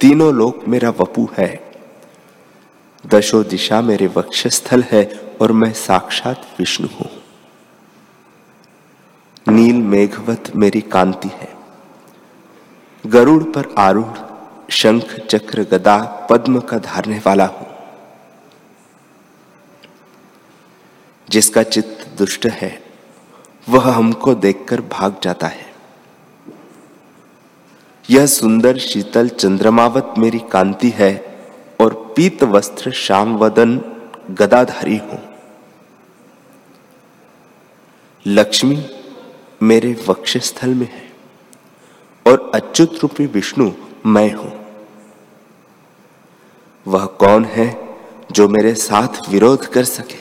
तीनों 0.00 0.34
लोक 0.34 0.64
मेरा 0.68 0.90
वपु 0.90 1.28
है। 1.38 1.72
दशो 3.06 3.42
दिशा 3.42 3.80
मेरे 3.80 4.06
वक्षस्थल 4.06 4.82
है 4.82 5.34
और 5.40 5.52
मैं 5.52 5.72
साक्षात 5.72 6.46
विष्णु 6.58 6.88
हूँ। 6.88 7.10
नील 9.48 9.76
मेघवत 9.76 10.52
मेरी 10.56 10.80
कांति 10.80 11.28
है। 11.28 11.54
गरुड़ 13.06 13.44
पर 13.44 13.74
आरूढ़, 13.78 14.18
शंख, 14.70 15.14
चक्र, 15.30 15.62
गदा, 15.62 16.26
पद्म 16.30 16.60
का 16.60 16.78
धारने 16.78 17.22
वाला 17.26 17.46
हूँ। 17.46 17.66
जिसका 21.28 21.62
चित्त 21.62 22.18
दुष्ट 22.18 22.46
है, 22.46 22.82
वह 23.68 23.92
हमको 23.94 24.34
देखकर 24.34 24.80
भाग 24.80 25.16
जाता 25.22 25.46
है। 25.46 25.69
यह 28.10 28.26
सुंदर 28.26 28.78
शीतल 28.78 29.28
चंद्रमावत 29.28 30.14
मेरी 30.18 30.38
कांति 30.38 30.88
है 30.88 31.12
और 31.80 31.94
पीत 32.16 32.42
वस्त्र 32.42 32.90
श्याम 32.90 33.36
वदन 33.36 33.76
गदाधारी 34.30 34.96
हूँ। 34.96 35.18
लक्ष्मी 38.26 38.84
मेरे 39.62 39.92
वक्षस्थल 40.08 40.74
में 40.74 40.86
है 40.86 41.12
और 42.26 42.50
अच्युत 42.54 42.98
रूपी 43.02 43.26
विष्णु 43.26 43.70
मैं 44.06 44.32
हूँ। 44.32 44.52
वह 46.86 47.06
कौन 47.06 47.44
है 47.44 47.68
जो 48.32 48.48
मेरे 48.48 48.74
साथ 48.74 49.28
विरोध 49.28 49.66
कर 49.66 49.84
सके? 49.84 50.18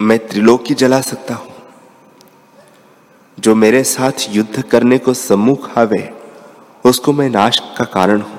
मैं 0.00 0.18
त्रिलोकी 0.28 0.74
जला 0.74 1.00
सकता 1.00 1.34
हूँ। 1.34 1.45
जो 3.38 3.54
मेरे 3.54 3.84
साथ 3.84 4.12
युद्ध 4.28 4.62
करने 4.62 4.98
को 4.98 5.14
सम्मुख 5.14 5.78
आवे 5.78 6.12
उसको 6.84 7.12
मैं 7.12 7.30
नाश 7.30 7.58
का 7.78 7.84
कारण 7.84 8.20
हूँ। 8.20 8.38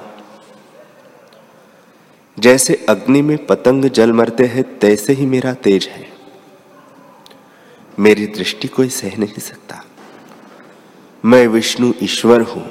जैसे 2.40 2.86
अग्नि 2.90 3.22
में 3.22 3.46
पतंग 3.46 3.86
जल 3.86 4.14
मरते 4.14 4.46
हैं, 4.46 4.80
तैसे 4.80 5.14
ही 5.14 5.26
मेरा 5.26 5.54
तेज 5.54 5.88
है। 5.88 6.08
मेरी 8.00 8.28
दृष्टि 8.28 8.68
कोई 8.68 8.90
सह 8.90 9.18
नहीं 9.18 9.40
सकता। 9.40 9.84
मैं 11.26 11.48
विष्णु 11.48 11.94
ईश्वर 12.02 12.42
हूँ। 12.42 12.66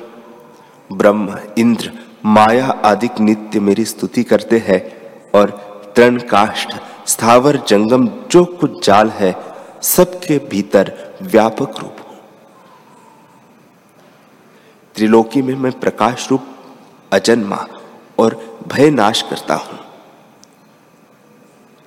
ब्रह्म, 0.93 1.39
इंद्र, 1.59 1.93
माया 2.25 2.67
आदि 2.67 3.09
नित्य 3.21 3.61
मेरी 3.61 3.85
स्तुति 3.85 4.23
करते 4.23 4.59
हैं 4.59 4.81
और 5.31 5.51
तृण 5.97 6.19
काष्ठ 6.19 6.77
स्थावर, 7.07 7.57
जंगम, 7.69 8.09
जो 8.31 8.45
कुछ 8.45 8.87
जाल 8.87 9.11
है, 9.11 9.37
सबके 9.83 10.39
भीतर 10.39 11.15
व्यापक 11.23 11.79
रूप 11.79 11.97
हूँ 12.01 12.07
त्रिलोकी 14.97 15.43
में 15.43 15.55
मैं 15.55 15.81
प्रकाश 15.81 16.31
रूप, 16.31 16.47
अजन्मा 17.13 17.67
और 18.19 18.61
भय 18.69 18.91
नाश 18.91 19.23
करता 19.23 19.55
हूँ। 19.55 19.79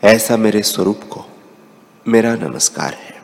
ऐसा 0.03 0.37
मेरे 0.37 0.63
स्वरूप 0.63 1.01
को 1.03 1.25
मेरा 2.07 2.35
नमस्कार 2.35 2.93
है। 2.93 3.23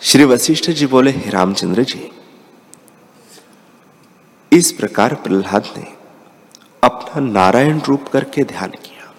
श्री 0.00 0.24
वशिष्ठ 0.24 0.70
जी 0.70 0.86
बोले, 0.86 1.10
हे 1.10 1.30
रामचंद्र 1.30 1.82
जी, 1.82 2.12
इस 4.52 4.72
प्रकार 4.72 5.14
प्रहलाद 5.14 5.74
ने 5.76 5.96
अपना 6.84 7.20
नारायण 7.20 7.80
रूप 7.80 8.08
करके 8.08 8.44
ध्यान 8.44 8.70
किया। 8.70 9.14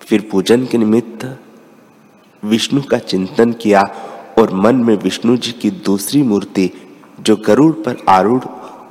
फिर 0.00 0.28
पूजन 0.32 0.66
के 0.66 0.78
निमित्त 0.78 1.41
विष्णु 2.44 2.82
का 2.82 2.98
चिंतन 2.98 3.52
किया 3.52 3.82
और 4.38 4.54
मन 4.54 4.76
में 4.76 4.96
विष्णु 4.96 5.36
जी 5.36 5.52
की 5.52 5.70
दूसरी 5.70 6.22
मूर्ति, 6.22 6.70
जो 7.20 7.36
गरुड़ 7.36 7.74
पर 7.74 7.96
आरूढ़ 8.08 8.44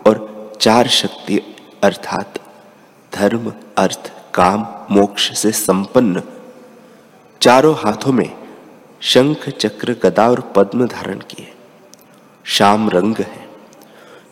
और 0.07 0.51
चार 0.61 0.87
शक्ति, 0.87 1.55
अर्थात 1.83 2.39
धर्म, 3.13 3.53
अर्थ, 3.77 4.13
काम, 4.33 4.67
मोक्ष 4.91 5.39
से 5.39 5.51
संपन्न। 5.51 6.23
चारों 7.41 7.75
हाथों 7.75 8.13
में 8.13 8.37
शंख, 9.01 9.49
चक्र, 9.49 9.95
गदा 10.03 10.29
और 10.29 10.53
पद्म 10.55 10.87
धारण 10.87 11.17
किए। 11.17 11.53
शाम 12.43 12.89
रंग 12.89 13.15
है। 13.19 13.49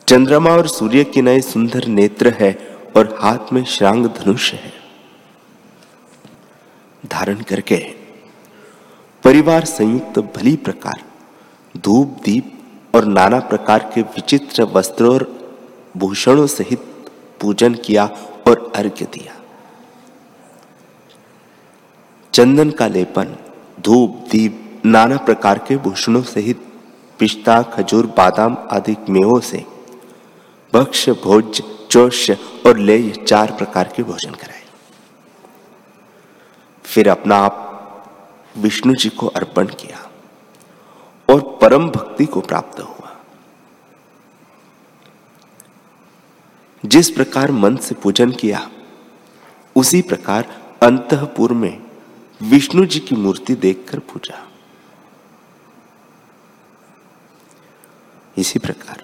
चंद्रमा 0.08 0.50
और 0.50 0.68
सूर्य 0.68 1.04
की 1.04 1.22
नए 1.22 1.42
सुंदर 1.42 1.88
नेत्र 1.88 2.36
है 2.40 2.78
और 2.98 3.18
हाथ 3.22 3.54
में 3.54 3.66
श्रांग 3.66 4.06
धनुष 4.06 4.54
है। 4.54 4.74
धारण 7.06 7.36
करके 7.36 7.99
परिवार 9.24 9.66
संयुक्त 9.66 10.20
भली 10.36 10.56
प्रकार, 10.56 11.02
धूप, 11.76 12.16
दीप 12.26 12.96
और 12.96 13.06
नाना 13.06 13.40
प्रकार 13.40 13.92
के 13.96 14.02
विचित्र 14.02 14.64
वस्त्रों 14.74 15.14
और 15.14 15.26
भूषणों 15.98 16.46
सहित 16.48 17.10
पूजन 17.42 17.74
किया 17.76 18.06
और 18.48 18.72
अर्घ्य 18.76 19.06
दिया। 19.06 19.36
चंदन 22.34 22.72
का 22.72 22.88
लेपन, 22.88 23.36
धूप, 23.80 24.26
दीप, 24.32 24.82
नाना 24.86 25.18
प्रकार 25.18 25.60
के 25.60 25.78
भूषणों 25.78 26.22
सहित 26.24 26.66
पिस्ता, 27.20 27.62
खजूर, 27.62 28.06
बादाम 28.18 28.58
आदि 28.72 28.96
मेवों 29.10 29.40
से 29.40 29.66
भक्ष 30.74 31.10
भोज 31.24 31.62
चोष्य 31.92 32.38
और 32.66 32.78
ले 32.78 33.10
चार 33.12 33.52
प्रकार 33.52 33.94
के 33.96 34.04
भोजन 34.04 34.32
कराए। 34.32 34.64
फिर 36.86 37.10
अपना 37.10 37.36
आप 37.38 37.66
विष्णु 38.58 38.96
जी 38.96 39.10
को 39.10 39.28
अर्पण 39.28 39.68
किया 39.68 40.12
और 41.30 41.60
परम 41.62 41.90
भक्ति 41.90 42.26
को 42.26 42.42
प्राप्त 42.42 42.80
हुआ। 42.80 43.16
जिस 46.86 47.10
प्रकार 47.10 47.52
मन 47.52 47.76
से 47.78 47.96
पूजन 47.96 48.32
किया, 48.32 48.72
उसी 49.76 50.02
प्रकार 50.02 50.62
अंतपुर 50.84 51.54
में 51.54 51.84
विष्णु 52.42 52.86
जी 52.86 53.00
की 53.00 53.16
मूर्ति 53.16 53.56
देखकर 53.56 54.00
पूजा। 54.00 54.48
इसी 58.38 58.60
प्रकार 58.60 59.04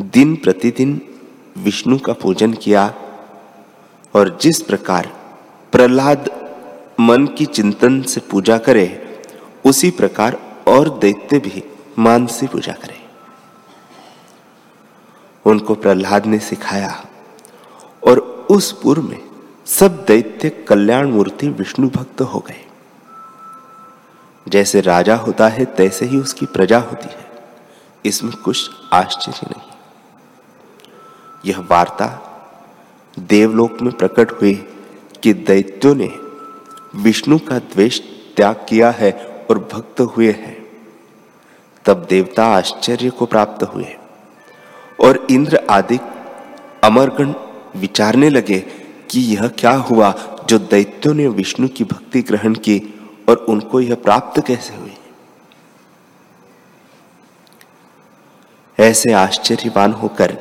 दिन 0.00 0.36
प्रतिदिन 0.36 1.00
विष्णु 1.58 1.98
का 1.98 2.12
पूजन 2.12 2.52
किया 2.52 2.94
और 4.14 4.38
जिस 4.42 4.62
प्रकार 4.62 5.06
प्रहलाद 5.72 6.28
मन 7.00 7.26
की 7.26 7.46
चिंतन 7.46 8.02
से 8.02 8.20
पूजा 8.20 8.58
करे, 8.58 9.22
उसी 9.66 9.90
प्रकार 9.90 10.56
और 10.68 10.98
दैत्य 10.98 11.38
भी 11.38 11.62
मान 11.98 12.26
से 12.26 12.46
पूजा 12.46 12.72
करे। 12.72 13.06
उनको 15.46 15.74
प्रहलाद 15.74 16.26
ने 16.26 16.38
सिखाया 16.38 17.06
और 18.06 18.18
उस 18.50 18.72
पुर 18.72 19.00
में 19.00 19.22
सब 19.66 20.04
दैत्य 20.04 20.50
कल्याण 20.50 21.10
मूर्ति 21.10 21.48
विष्णु 21.48 21.88
भक्त 21.88 22.20
हो 22.20 22.38
गए। 22.38 22.66
जैसे 24.48 24.80
राजा 24.80 25.16
होता 25.16 25.48
है, 25.48 25.64
तैसे 25.64 26.06
ही 26.06 26.16
उसकी 26.16 26.46
प्रजा 26.46 26.78
होती 26.78 27.08
है। 27.08 27.30
इसमें 28.04 28.32
कुछ 28.32 28.70
आश्चर्य 28.92 29.46
नहीं। 29.50 29.70
यह 31.44 31.58
वार्ता 31.60 32.24
देवलोक 33.18 33.80
में 33.80 33.96
प्रकट 33.96 34.32
हुई 34.32 34.54
कि 35.22 35.32
दैत्यों 35.32 35.94
ने 35.94 36.27
विष्णु 36.96 37.38
का 37.38 37.58
द्वेष 37.58 38.00
त्याग 38.36 38.66
किया 38.68 38.90
है 38.90 39.12
और 39.50 39.58
भक्त 39.72 40.00
हुए 40.00 40.32
हैं। 40.32 40.66
तब 41.84 42.06
देवता 42.10 42.46
आश्चर्य 42.46 43.10
को 43.10 43.26
प्राप्त 43.26 43.62
हुए 43.62 43.96
और 45.00 45.26
इंद्र 45.30 45.56
आदि 45.70 45.98
अमरगण 46.84 47.34
विचारने 47.76 48.30
लगे 48.30 48.58
कि 49.10 49.20
यह 49.20 49.48
क्या 49.48 49.72
हुआ 49.72 50.14
जो 50.48 50.58
दैत्यों 50.58 51.14
ने 51.14 51.28
विष्णु 51.28 51.68
की 51.68 51.84
भक्ति 51.84 52.22
ग्रहण 52.22 52.54
की 52.54 52.94
और 53.28 53.36
उनको 53.36 53.80
यह 53.80 53.94
प्राप्त 53.94 54.46
कैसे 54.46 54.74
हुई? 54.74 54.94
ऐसे 58.80 59.12
आश्चर्यवान 59.12 59.92
होकर 59.92 60.32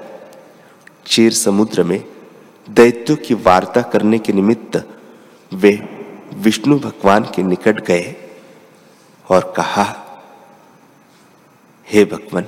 क्षीर 1.05 1.33
समुद्र 1.33 1.83
में 1.83 2.03
दैत्यों 2.69 3.17
की 3.17 3.33
वार्ता 3.33 3.81
करने 3.81 4.19
के 4.19 4.33
निमित्त 4.33 4.89
वे 5.53 5.96
विष्णु 6.37 6.79
भगवान 6.79 7.23
के 7.23 7.43
निकट 7.43 7.85
गए 7.85 8.15
और 9.31 9.53
कहा, 9.57 9.85
हे 11.87 12.05
भगवान, 12.05 12.45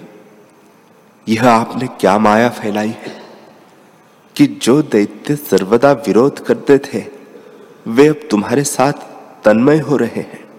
यह 1.28 1.50
आपने 1.50 1.88
क्या 1.88 2.18
माया 2.18 2.50
फैलाई 2.50 2.90
है 2.90 3.22
कि 4.36 4.48
जो 4.48 4.82
दैत्य 4.82 5.36
सर्वदा 5.36 5.92
विरोध 5.92 6.46
करते 6.46 6.78
थे, 6.78 7.06
वे 7.88 8.08
अब 8.08 8.28
तुम्हारे 8.32 8.64
साथ 8.64 8.94
तन्मय 9.44 9.80
हो 9.80 9.98
रहे 9.98 10.22
हैं? 10.22 10.50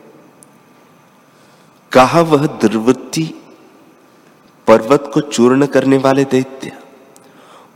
कहा 1.93 2.21
वह 2.21 2.47
दुर्वृत्ति, 2.47 3.35
पर्वत 4.67 5.11
को 5.15 5.21
चूर्ण 5.21 5.67
करने 5.67 5.97
वाले 5.97 6.25
दैत्य 6.25 6.73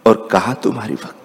और 0.06 0.28
कहा 0.32 0.54
तुम्हारी 0.54 0.94
भक्ति? 0.94 1.23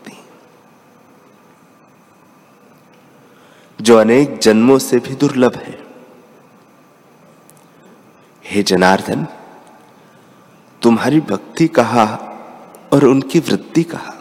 जो 3.81 3.97
अनेक 3.97 4.39
जन्मों 4.39 4.77
से 4.79 4.97
भी 4.99 5.15
दुर्लभ 5.15 5.55
है। 5.55 5.79
हे 8.45 8.63
जनार्दन, 8.63 9.27
तुम्हारी 10.81 11.19
भक्ति 11.19 11.67
कहा 11.67 12.05
और 12.93 13.05
उनकी 13.05 13.39
वृत्ति 13.39 13.83
कहा, 13.83 14.13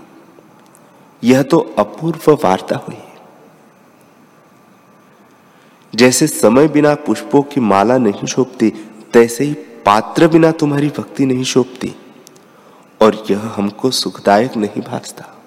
यह 1.25 1.43
तो 1.43 1.59
अपूर्व 1.79 2.33
वार्ता 2.45 2.77
हुई। 2.77 2.99
जैसे 5.95 6.27
समय 6.27 6.69
बिना 6.69 6.95
पुष्पों 6.95 7.43
की 7.43 7.61
माला 7.61 7.99
नहीं 7.99 8.27
शोभती, 8.27 8.71
तैसे 9.13 9.45
ही 9.45 9.55
पात्र 9.87 10.29
बिना 10.29 10.51
तुम्हारी 10.51 10.89
भक्ति 10.89 11.27
नहीं 11.27 11.45
शोभती, 11.45 11.95
और 13.03 13.25
यह 13.31 13.41
हमको 13.57 13.91
सुखदायक 13.91 14.57
नहीं 14.57 14.83
भासता। 14.83 15.38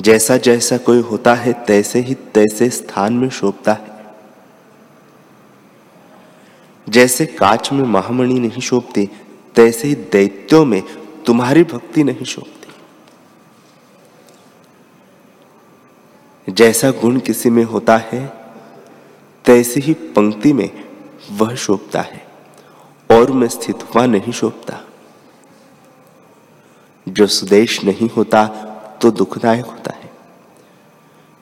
जैसा 0.00 0.36
जैसा 0.36 0.76
कोई 0.78 1.00
होता 1.00 1.34
है, 1.34 1.52
तैसे 1.52 1.98
ही 1.98 2.14
तैसे 2.14 2.70
स्थान 2.70 3.12
में 3.12 3.30
शोभता 3.30 3.72
है। 3.72 4.14
जैसे 6.88 7.26
कांच 7.26 7.72
में 7.72 7.84
महामणि 7.84 8.34
नहीं 8.34 8.60
शोभती, 8.60 9.10
तैसे 9.54 9.88
ही 9.88 9.94
दैत्यों 9.94 10.64
में 10.64 10.82
तुम्हारी 11.26 11.64
भक्ति 11.64 12.04
नहीं 12.04 12.24
शोभती। 12.24 12.56
जैसा 16.52 16.90
गुण 16.90 17.20
किसी 17.20 17.50
में 17.50 17.64
होता 17.64 17.96
है, 17.96 18.26
तैसे 19.44 19.80
ही 19.80 19.94
पंक्ति 19.94 20.52
में 20.52 20.84
वह 21.30 21.54
शोभता 21.54 22.00
है, 22.00 22.26
और 23.10 23.30
में 23.30 23.48
स्थित 23.48 23.82
हुआ 23.82 24.06
नहीं 24.06 24.32
शोभता। 24.32 24.84
जो 27.08 27.26
सुदेश 27.26 27.84
नहीं 27.84 28.10
होता 28.16 28.66
तो 29.00 29.10
दुखदायक 29.10 29.64
होता 29.64 29.92
है। 29.94 30.10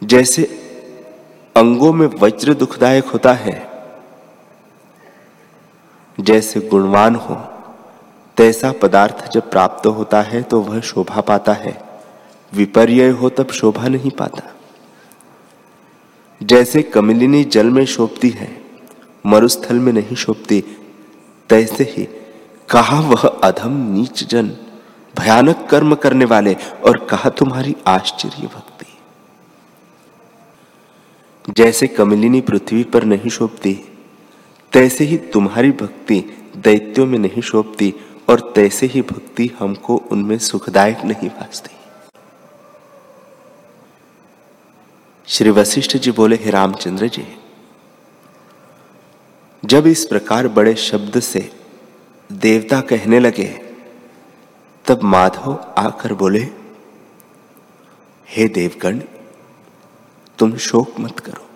जैसे 0.02 0.42
अंगों 1.56 1.92
में 1.92 2.06
वज्र 2.06 2.54
दुखदायक 2.54 3.04
होता 3.04 3.32
है, 3.32 3.56
जैसे 6.20 6.60
गुणवान 6.60 7.14
हो, 7.14 7.34
तैसा 8.36 8.72
पदार्थ 8.72 9.30
जब 9.30 9.50
प्राप्त 9.50 9.86
होता 9.86 10.22
है 10.22 10.42
तो 10.42 10.60
वह 10.60 10.80
शोभा 10.80 11.20
पाता 11.20 11.52
है। 11.52 11.76
विपर्य 12.52 13.08
हो 13.08 13.28
तब 13.28 13.50
शोभा 13.50 13.88
नहीं 13.88 14.10
पाता। 14.10 14.42
जैसे 16.42 16.82
कमलिनी 16.82 17.44
जल 17.44 17.66
में 17.66 17.84
शोभती 17.86 18.28
है, 18.30 18.50
मरुस्थल 19.26 19.76
में 19.76 19.92
नहीं 19.92 20.16
शोभती, 20.16 20.60
तैसे 21.50 21.84
ही 21.84 22.04
कहा 22.68 23.00
वह 23.00 23.26
अधम 23.44 23.76
नीच 23.92 24.24
जन 24.24 24.56
भयानक 25.18 25.66
कर्म 25.70 25.94
करने 25.94 26.24
वाले 26.24 26.54
और 26.86 26.98
कहा 27.06 27.30
तुम्हारी 27.30 27.76
आश्चर्य 27.86 28.46
भक्ति। 28.46 28.86
जैसे 31.56 31.86
कमिलिनी 31.86 32.40
पृथ्वी 32.40 32.82
पर 32.84 33.04
नहीं 33.04 33.30
शोभती, 33.30 33.74
तैसे 34.72 35.04
ही 35.04 35.16
तुम्हारी 35.32 35.70
भक्ति 35.72 36.20
दैत्यों 36.56 37.06
में 37.06 37.18
नहीं 37.18 37.42
शोभती 37.42 37.94
और 38.28 38.52
तैसे 38.56 38.86
ही 38.86 39.02
भक्ति 39.02 39.50
हमको 39.58 39.96
उनमें 40.10 40.38
सुखदायक 40.38 41.04
नहीं 41.04 41.28
भासती। 41.30 41.76
श्री 45.28 45.50
वशिष्ठ 45.50 45.96
जी 45.96 46.10
बोले, 46.10 46.36
हे 46.36 46.50
रामचंद्र 46.50 47.08
जी, 47.08 47.26
जब 49.62 49.86
इस 49.86 50.04
प्रकार 50.04 50.48
बड़े 50.48 50.74
शब्द 50.74 51.20
से 51.20 51.50
देवता 52.32 52.80
कहने 52.80 53.18
लगे 53.20 53.67
तब 54.88 55.02
माधव 55.02 55.74
आकर 55.78 56.14
बोले, 56.14 56.48
हे 58.28 58.48
देवगण, 58.48 59.00
तुम 60.38 60.56
शोक 60.56 61.00
मत 61.00 61.20
करो। 61.20 61.46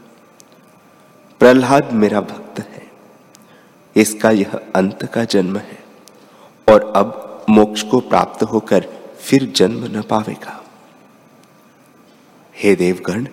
प्रहलाद 1.38 1.92
मेरा 1.92 2.20
भक्त 2.20 2.60
है। 2.60 2.90
इसका 3.96 4.30
यह 4.30 4.60
अंत 4.74 5.04
का 5.04 5.24
जन्म 5.24 5.56
है 5.56 5.78
और 6.68 6.92
अब 6.96 7.46
मोक्ष 7.48 7.82
को 7.82 8.00
प्राप्त 8.00 8.42
होकर 8.42 8.86
फिर 9.20 9.52
जन्म 9.56 9.84
न 9.98 10.02
पावेगा। 10.02 10.64
हे 12.56 12.74
देवगण, 12.74 13.26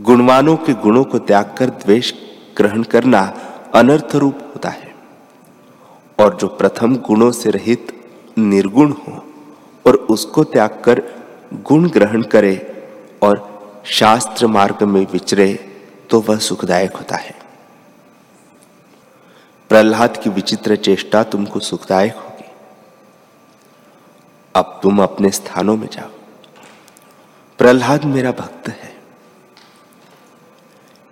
गुणवानों 0.00 0.56
के 0.56 0.74
गुणों 0.74 1.04
को 1.04 1.18
त्याग 1.18 1.54
कर 1.58 1.70
द्वेष 1.70 2.12
ग्रहण 2.56 2.82
करना 2.82 3.20
अनर्थ 3.74 4.16
रूप 4.16 4.38
होता 4.42 4.68
है 4.68 4.94
और 6.18 6.36
जो 6.36 6.48
प्रथम 6.48 6.96
गुणों 6.96 7.30
से 7.30 7.50
रहित 7.50 7.99
निर्गुण 8.38 8.92
हो 8.92 9.24
और 9.86 9.96
उसको 9.96 10.44
त्याग 10.44 10.82
कर 10.84 11.02
गुण 11.54 11.88
ग्रहण 11.90 12.22
करे 12.22 12.54
और 13.22 13.48
शास्त्र 13.86 14.46
मार्ग 14.46 14.82
में 14.82 15.06
विचरे 15.12 15.52
तो 16.10 16.20
वह 16.20 16.38
सुखदायक 16.38 16.96
होता 16.96 17.16
है। 17.16 17.34
प्रहलाद 19.68 20.16
की 20.16 20.30
विचित्र 20.30 20.76
चेष्टा 20.76 21.22
तुमको 21.22 21.60
सुखदायक 21.60 22.14
होगी। 22.14 22.50
अब 24.54 24.80
तुम 24.82 25.02
अपने 25.02 25.30
स्थानों 25.30 25.76
में 25.76 25.88
जाओ। 25.92 26.10
प्रहलाद 27.58 28.04
मेरा 28.04 28.30
भक्त 28.30 28.68
है। 28.68 28.98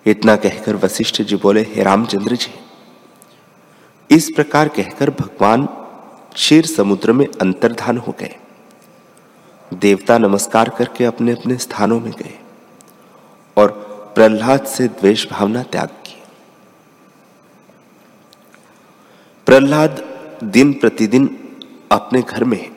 इतना 0.06 0.36
कहकर 0.36 0.76
वशिष्ठ 0.76 1.22
जी 1.22 1.36
बोले, 1.36 1.62
हे 1.62 1.82
रामचंद्र 1.82 2.36
जी, 2.36 2.54
इस 4.10 4.30
प्रकार 4.36 4.68
कहकर 4.68 5.10
भगवान 5.10 5.66
क्षीर 6.38 6.66
समुद्र 6.66 7.12
में 7.12 7.26
अंतर्धान 7.40 7.96
हो 7.98 8.14
गए। 8.20 8.36
देवता 9.74 10.18
नमस्कार 10.18 10.68
करके 10.68 11.04
अपने 11.04 11.32
अपने 11.32 11.56
स्थानों 11.56 12.00
में 12.00 12.10
गए 12.12 12.38
और 13.56 13.70
प्रहलाद 14.14 14.66
से 14.66 14.88
द्वेष 14.88 15.26
भावना 15.30 15.62
त्याग 15.62 15.88
की। 15.88 16.14
प्रहलाद 19.46 20.04
दिन 20.44 20.72
प्रतिदिन 20.72 21.26
अपने 21.92 22.22
घर 22.22 22.44
में 22.44 22.70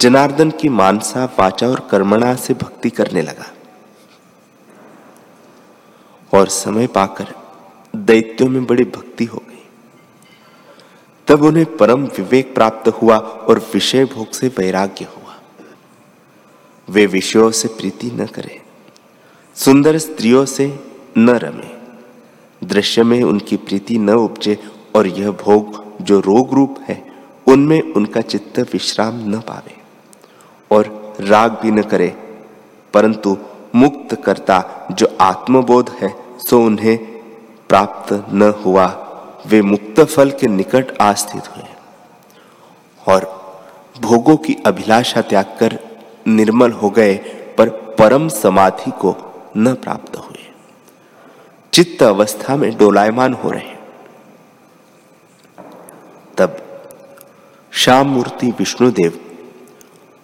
जनार्दन 0.00 0.50
की 0.50 0.68
मानसा, 0.68 1.24
वाचा 1.38 1.68
और 1.68 1.88
कर्मणा 1.90 2.34
से 2.34 2.54
भक्ति 2.54 2.90
करने 2.90 3.22
लगा 3.22 3.46
और 6.32 6.48
समय 6.48 6.86
पाकर 6.86 7.34
दैत्यों 7.96 8.48
में 8.48 8.64
बड़ी 8.66 8.84
भक्ति 8.84 9.24
हो 9.24 9.42
तब 11.28 11.42
उन्हें 11.42 11.76
परम 11.76 12.04
विवेक 12.04 12.54
प्राप्त 12.54 12.88
हुआ 12.88 13.16
और 13.18 13.58
विषय 13.74 14.04
भोग 14.04 14.30
से 14.30 14.48
वैराग्य 14.48 15.04
हुआ। 15.04 15.34
वे 16.88 17.06
विषयों 17.06 17.50
से 17.50 17.68
प्रीति 17.68 18.10
न 18.10 18.26
करें, 18.26 18.60
सुंदर 19.54 19.98
स्त्रियों 19.98 20.44
से 20.44 20.80
न 21.18 21.30
रमे, 21.30 21.76
दृश्य 22.66 23.02
में 23.02 23.22
उनकी 23.22 23.56
प्रीति 23.56 23.98
न 23.98 24.10
उपजे 24.10 24.58
और 24.96 25.06
यह 25.06 25.30
भोग 25.30 25.84
जो 26.02 26.20
रोग 26.20 26.54
रूप 26.54 26.76
है, 26.88 27.04
उनमें 27.46 27.94
उनका 27.94 28.20
चित्त 28.20 28.58
विश्राम 28.58 29.14
न 29.30 29.40
पावे। 29.40 29.76
और 30.70 31.14
राग 31.20 31.58
भी 31.62 31.70
न 31.70 31.82
करे, 31.82 32.08
परंतु 32.94 33.36
मुक्त 33.74 34.22
करता 34.24 34.88
जो 34.90 35.16
आत्मबोध 35.20 35.90
है, 35.90 36.14
सो 36.38 36.60
उन्हें 36.60 36.98
प्राप्त 37.68 38.12
न 38.32 38.54
हुआ। 38.64 39.04
वे 39.48 39.62
मुक्त 39.62 40.00
फल 40.00 40.30
के 40.30 40.46
निकट 40.46 40.98
आस्थित 41.00 41.56
हुए 41.56 41.64
और 43.08 43.38
भोगों 44.00 44.36
की 44.36 44.56
अभिलाषा 44.66 45.20
त्याग 45.20 45.56
कर 45.60 45.78
निर्मल 46.26 46.70
हो 46.70 46.90
गए, 46.90 47.14
पर 47.58 47.68
परम 47.68 48.28
समाधि 48.28 48.90
को 48.90 49.16
न 49.56 49.74
प्राप्त 49.74 50.16
हुए। 50.16 50.52
चित्त 51.72 52.02
अवस्था 52.02 52.56
में 52.56 52.76
डोलायमान 52.76 53.34
हो 53.34 53.50
रहे। 53.50 53.76
तब 56.38 56.64
श्याम 57.72 58.06
मूर्ति 58.06 58.50
विष्णुदेव 58.50 59.10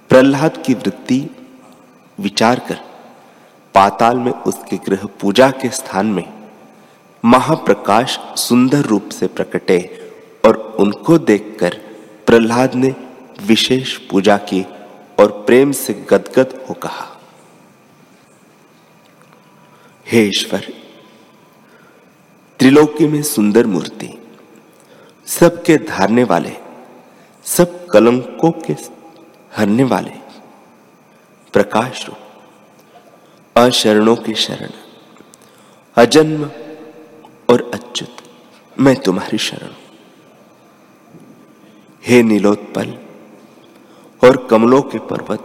प्रहलाद 0.08 0.62
की 0.66 0.74
वृत्ति 0.74 1.30
विचार 2.20 2.58
कर 2.58 2.74
पाताल 3.74 4.16
में 4.16 4.32
उसके 4.32 4.76
गृह 4.76 5.08
पूजा 5.20 5.50
के 5.50 5.68
स्थान 5.70 6.06
में 6.06 6.33
महाप्रकाश 7.24 8.18
सुंदर 8.36 8.80
रूप 8.80 9.08
से 9.08 9.26
प्रकटे 9.26 9.78
और 10.44 10.56
उनको 10.80 11.18
देखकर 11.18 11.74
प्रहलाद 12.26 12.74
ने 12.74 12.94
विशेष 13.42 13.96
पूजा 13.96 14.36
की 14.36 14.62
और 15.18 15.44
प्रेम 15.46 15.72
से 15.72 15.94
गदगद 15.94 16.66
हो 16.68 16.74
कहा, 16.74 17.06
हे 20.12 20.26
ईश्वर, 20.26 20.66
त्रिलोकी 22.58 23.06
में 23.06 23.22
सुंदर 23.22 23.66
मूर्ति, 23.66 24.18
सबके 25.26 25.76
धारने 25.76 26.24
वाले, 26.24 26.52
सब 27.44 27.86
कलंकों 27.86 28.50
के 28.50 28.76
हरने 29.56 29.84
वाले, 29.84 30.12
प्रकाश 31.52 32.06
रूप, 32.06 32.18
अशरणों 33.56 34.16
की 34.16 34.34
शरण, 34.34 34.70
अजन्म 35.96 36.50
और 37.48 37.70
अच्युत, 37.74 38.16
मैं 38.76 38.94
तुम्हारी 38.96 39.38
शरण। 39.38 39.72
हे 42.02 42.22
नीलोत्पल 42.22 42.94
और 44.22 44.36
कमलों 44.50 44.80
के 44.82 44.98
पर्वत 45.08 45.44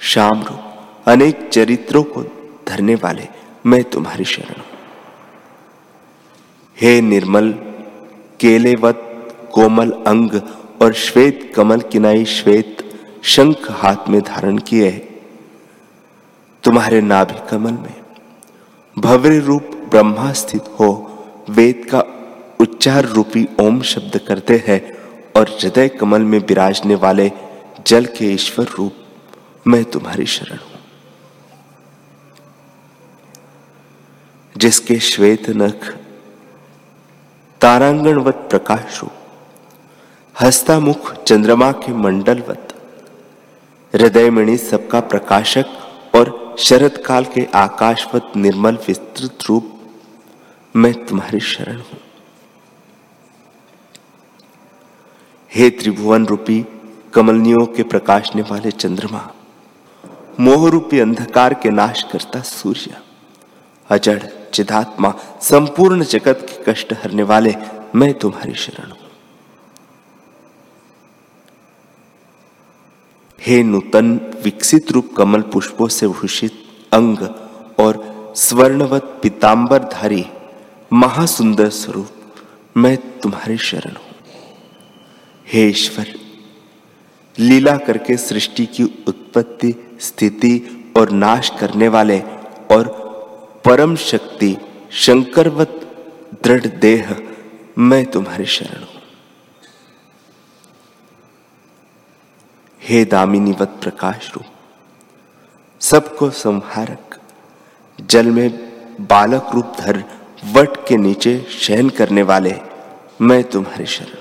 शाम 0.00 0.42
रूप 0.42 1.08
अनेक 1.08 1.48
चरित्रों 1.48 2.02
को 2.04 2.22
धरने 2.68 2.94
वाले 2.94 3.26
मैं 3.66 3.82
तुम्हारी 3.84 4.24
शरण। 4.24 4.60
हूँ 4.60 4.70
हे 6.78 7.00
निर्मल, 7.00 7.50
केलेवत, 8.40 9.08
कोमल 9.52 9.90
अंग 10.06 10.40
और 10.82 10.92
श्वेत 10.94 11.52
कमल 11.56 11.80
किनाई 11.82 12.24
श्वेत 12.26 12.78
शंख 13.24 13.70
हाथ 13.72 14.08
में 14.08 14.20
धारण 14.22 14.58
किए, 14.58 14.90
तुम्हारे 16.64 17.00
नाभि 17.00 17.38
कमल 17.50 17.72
में 17.72 17.94
भव्य 18.96 19.38
रूप 19.40 19.70
ब्रह्मा 19.92 20.32
स्थित 20.32 20.64
हो, 20.80 20.90
वेद 21.50 21.86
का 21.90 22.00
उच्चार 22.60 23.04
रूपी 23.04 23.46
ओम 23.60 23.80
शब्द 23.82 24.18
करते 24.18 24.64
हैं 24.66 24.80
और 25.36 25.48
हृदय 25.48 25.88
कमल 25.88 26.22
में 26.22 26.38
विराजने 26.38 26.94
वाले 26.94 27.30
जल 27.86 28.04
के 28.04 28.24
ईश्वर 28.24 28.66
रूप 28.78 28.94
मैं 29.66 29.84
तुम्हारी 29.84 30.26
शरण 30.26 30.56
हूँ। 30.56 30.78
जिसके 34.56 34.98
श्वेत 35.00 35.50
नख, 35.50 35.88
तारांगणवत 37.60 38.46
प्रकाश 38.50 39.00
रूप, 39.02 39.12
हस्तामुख 40.40 41.12
चंद्रमा 41.22 41.72
के 41.72 41.92
मंडलवत, 41.92 42.68
हृदयमणि 43.94 44.56
सबका 44.56 45.00
प्रकाशक 45.00 45.66
और 46.14 46.56
शरद 46.58 46.96
काल 47.06 47.24
के 47.24 47.46
आकाशवत 47.54 48.32
निर्मल 48.36 48.78
विस्तृत 48.88 49.38
रूप 49.48 49.71
मैं 50.74 50.92
तुम्हारी 51.06 51.40
शरण 51.40 51.76
हूँ। 51.76 51.98
हे 55.52 55.68
त्रिभुवन 55.70 56.26
रूपी, 56.26 56.64
कमलनियों 57.14 57.64
के 57.66 57.82
प्रकाशने 57.82 58.42
वाले 58.42 58.70
चंद्रमा, 58.70 59.20
मोह 60.40 60.68
रूपी 60.70 60.98
अंधकार 60.98 61.54
के 61.54 61.70
नाश 61.70 62.02
करता 62.02 62.40
सूर्य, 62.40 62.96
अजड़ 63.90 64.22
चिदात्मा, 64.54 65.14
संपूर्ण 65.40 66.04
जगत 66.04 66.46
के 66.48 66.72
कष्ट 66.72 66.92
हरने 66.92 67.22
वाले 67.22 67.54
मैं 67.94 68.12
तुम्हारी 68.14 68.54
शरण 68.54 68.90
हूँ। 68.90 68.98
हे 73.38 73.62
नूतन, 73.62 74.18
विकसित 74.44 74.92
रूप 74.92 75.14
कमल 75.16 75.42
पुष्पों 75.42 75.88
से 75.88 76.08
भूषित 76.08 76.62
अंग 76.92 77.18
और 77.80 78.04
स्वर्णवत 78.36 79.18
पितांबर 79.22 79.78
धारी 79.92 80.24
महासुंदर 80.92 81.68
स्वरूप, 81.68 82.08
मैं 82.76 82.96
तुम्हारे 83.20 83.56
शरण 83.58 83.94
हूँ। 83.96 84.14
हे 85.46 85.68
ईश्वर, 85.68 86.06
लीला 87.38 87.76
करके 87.76 88.16
सृष्टि 88.16 88.66
की 88.66 88.84
उत्पत्ति, 89.08 89.74
स्थिति 90.00 90.54
और 90.96 91.10
नाश 91.10 91.50
करने 91.60 91.88
वाले 91.88 92.20
और 92.70 92.88
परम 93.64 93.96
शक्ति, 93.96 94.56
शंकरवत 94.92 95.80
दृढ़ 96.44 96.66
देह, 96.66 97.16
मैं 97.78 98.04
तुम्हारी 98.06 98.46
शरण 98.46 98.82
हूँ। 98.82 99.02
हे 102.82 103.04
दामिनीवत 103.04 103.78
प्रकाश 103.82 104.32
रूप, 104.34 104.46
सबको 105.80 106.30
संहारक, 106.30 107.20
जल 108.00 108.26
में 108.26 108.50
बालक 109.00 109.50
रूप 109.54 109.76
धर 109.80 110.04
वट 110.42 110.76
के 110.88 110.96
नीचे 110.96 111.38
शयन 111.50 111.88
करने 111.88 112.22
वाले 112.22 112.54
मैं 113.20 113.42
तुम्हारी 113.44 113.86
शरण 113.86 114.20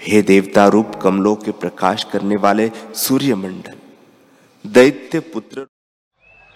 हे। 0.00 0.20
देवता 0.22 0.66
रूप 0.68 0.94
कमलों 1.02 1.34
के 1.36 1.50
प्रकाश 1.52 2.04
करने 2.12 2.36
वाले 2.36 2.70
सूर्यमंडल 2.94 3.76
दैत्य 4.64 5.20
पुत्र 5.32 5.66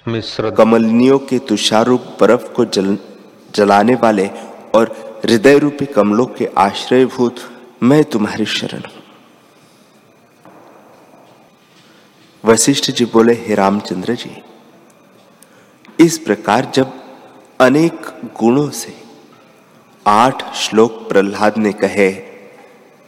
मिश्र 0.07 0.51
कमलनियों 0.51 1.19
के 1.29 1.39
तुषारूप 1.49 2.17
बर्फ़ 2.21 2.49
को 2.53 2.65
जल 2.77 2.97
जलाने 3.55 3.95
वाले 3.95 4.29
और 4.75 4.93
हृदय 5.25 5.59
रूपी 5.59 5.87
कमलों 5.87 6.27
के 6.37 6.47
आश्रयभूत 6.59 7.41
मैं 7.83 8.03
तुम्हारी 8.05 8.47
शरण 8.49 8.83
हूँ। 8.83 9.03
वशिष्ठ 12.45 12.91
जी 12.91 13.05
बोले 13.05 13.35
हे 13.39 13.55
रामचंद्र 13.55 14.15
जी 14.15 14.31
इस 16.01 16.19
प्रकार 16.19 16.73
जब 16.75 16.93
अनेक 17.61 18.07
गुणों 18.41 18.71
से 18.71 19.03
आठ 20.07 20.55
श्लोक 20.55 21.09
प्रहलाद 21.09 21.59
ने 21.59 21.73
कहे, 21.73 22.13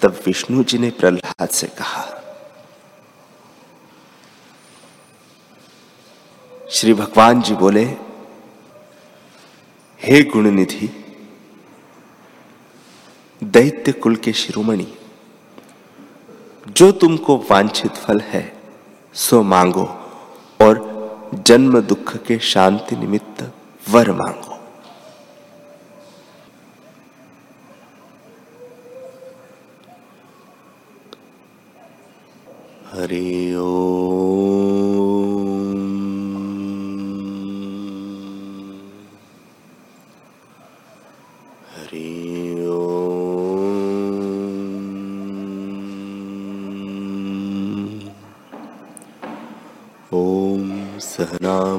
तब 0.00 0.20
विष्णु 0.26 0.64
जी 0.64 0.78
ने 0.78 0.90
प्रहलाद 0.90 1.48
से 1.48 1.66
कहा, 1.66 2.04
श्री 6.70 6.94
भगवान 6.94 7.42
जी 7.42 7.54
बोले, 7.54 7.84
हे 10.00 10.22
गुणनिधि, 10.22 10.88
दैत्य 13.44 13.92
कुल 13.92 14.16
के 14.16 14.32
शिरोमणि, 14.32 14.86
जो 16.68 16.92
तुमको 16.92 17.36
वांछित 17.36 17.92
फल 17.92 18.20
है, 18.20 18.60
सो 19.14 19.42
मांगो। 19.42 20.01
जन्म 21.52 21.80
दुख 21.80 22.16
के 22.16 22.38
शांति 22.38 22.96
निमित्त 22.96 23.52
वर 23.90 24.10
मांगो। 24.12 24.54
हरि 32.92 33.54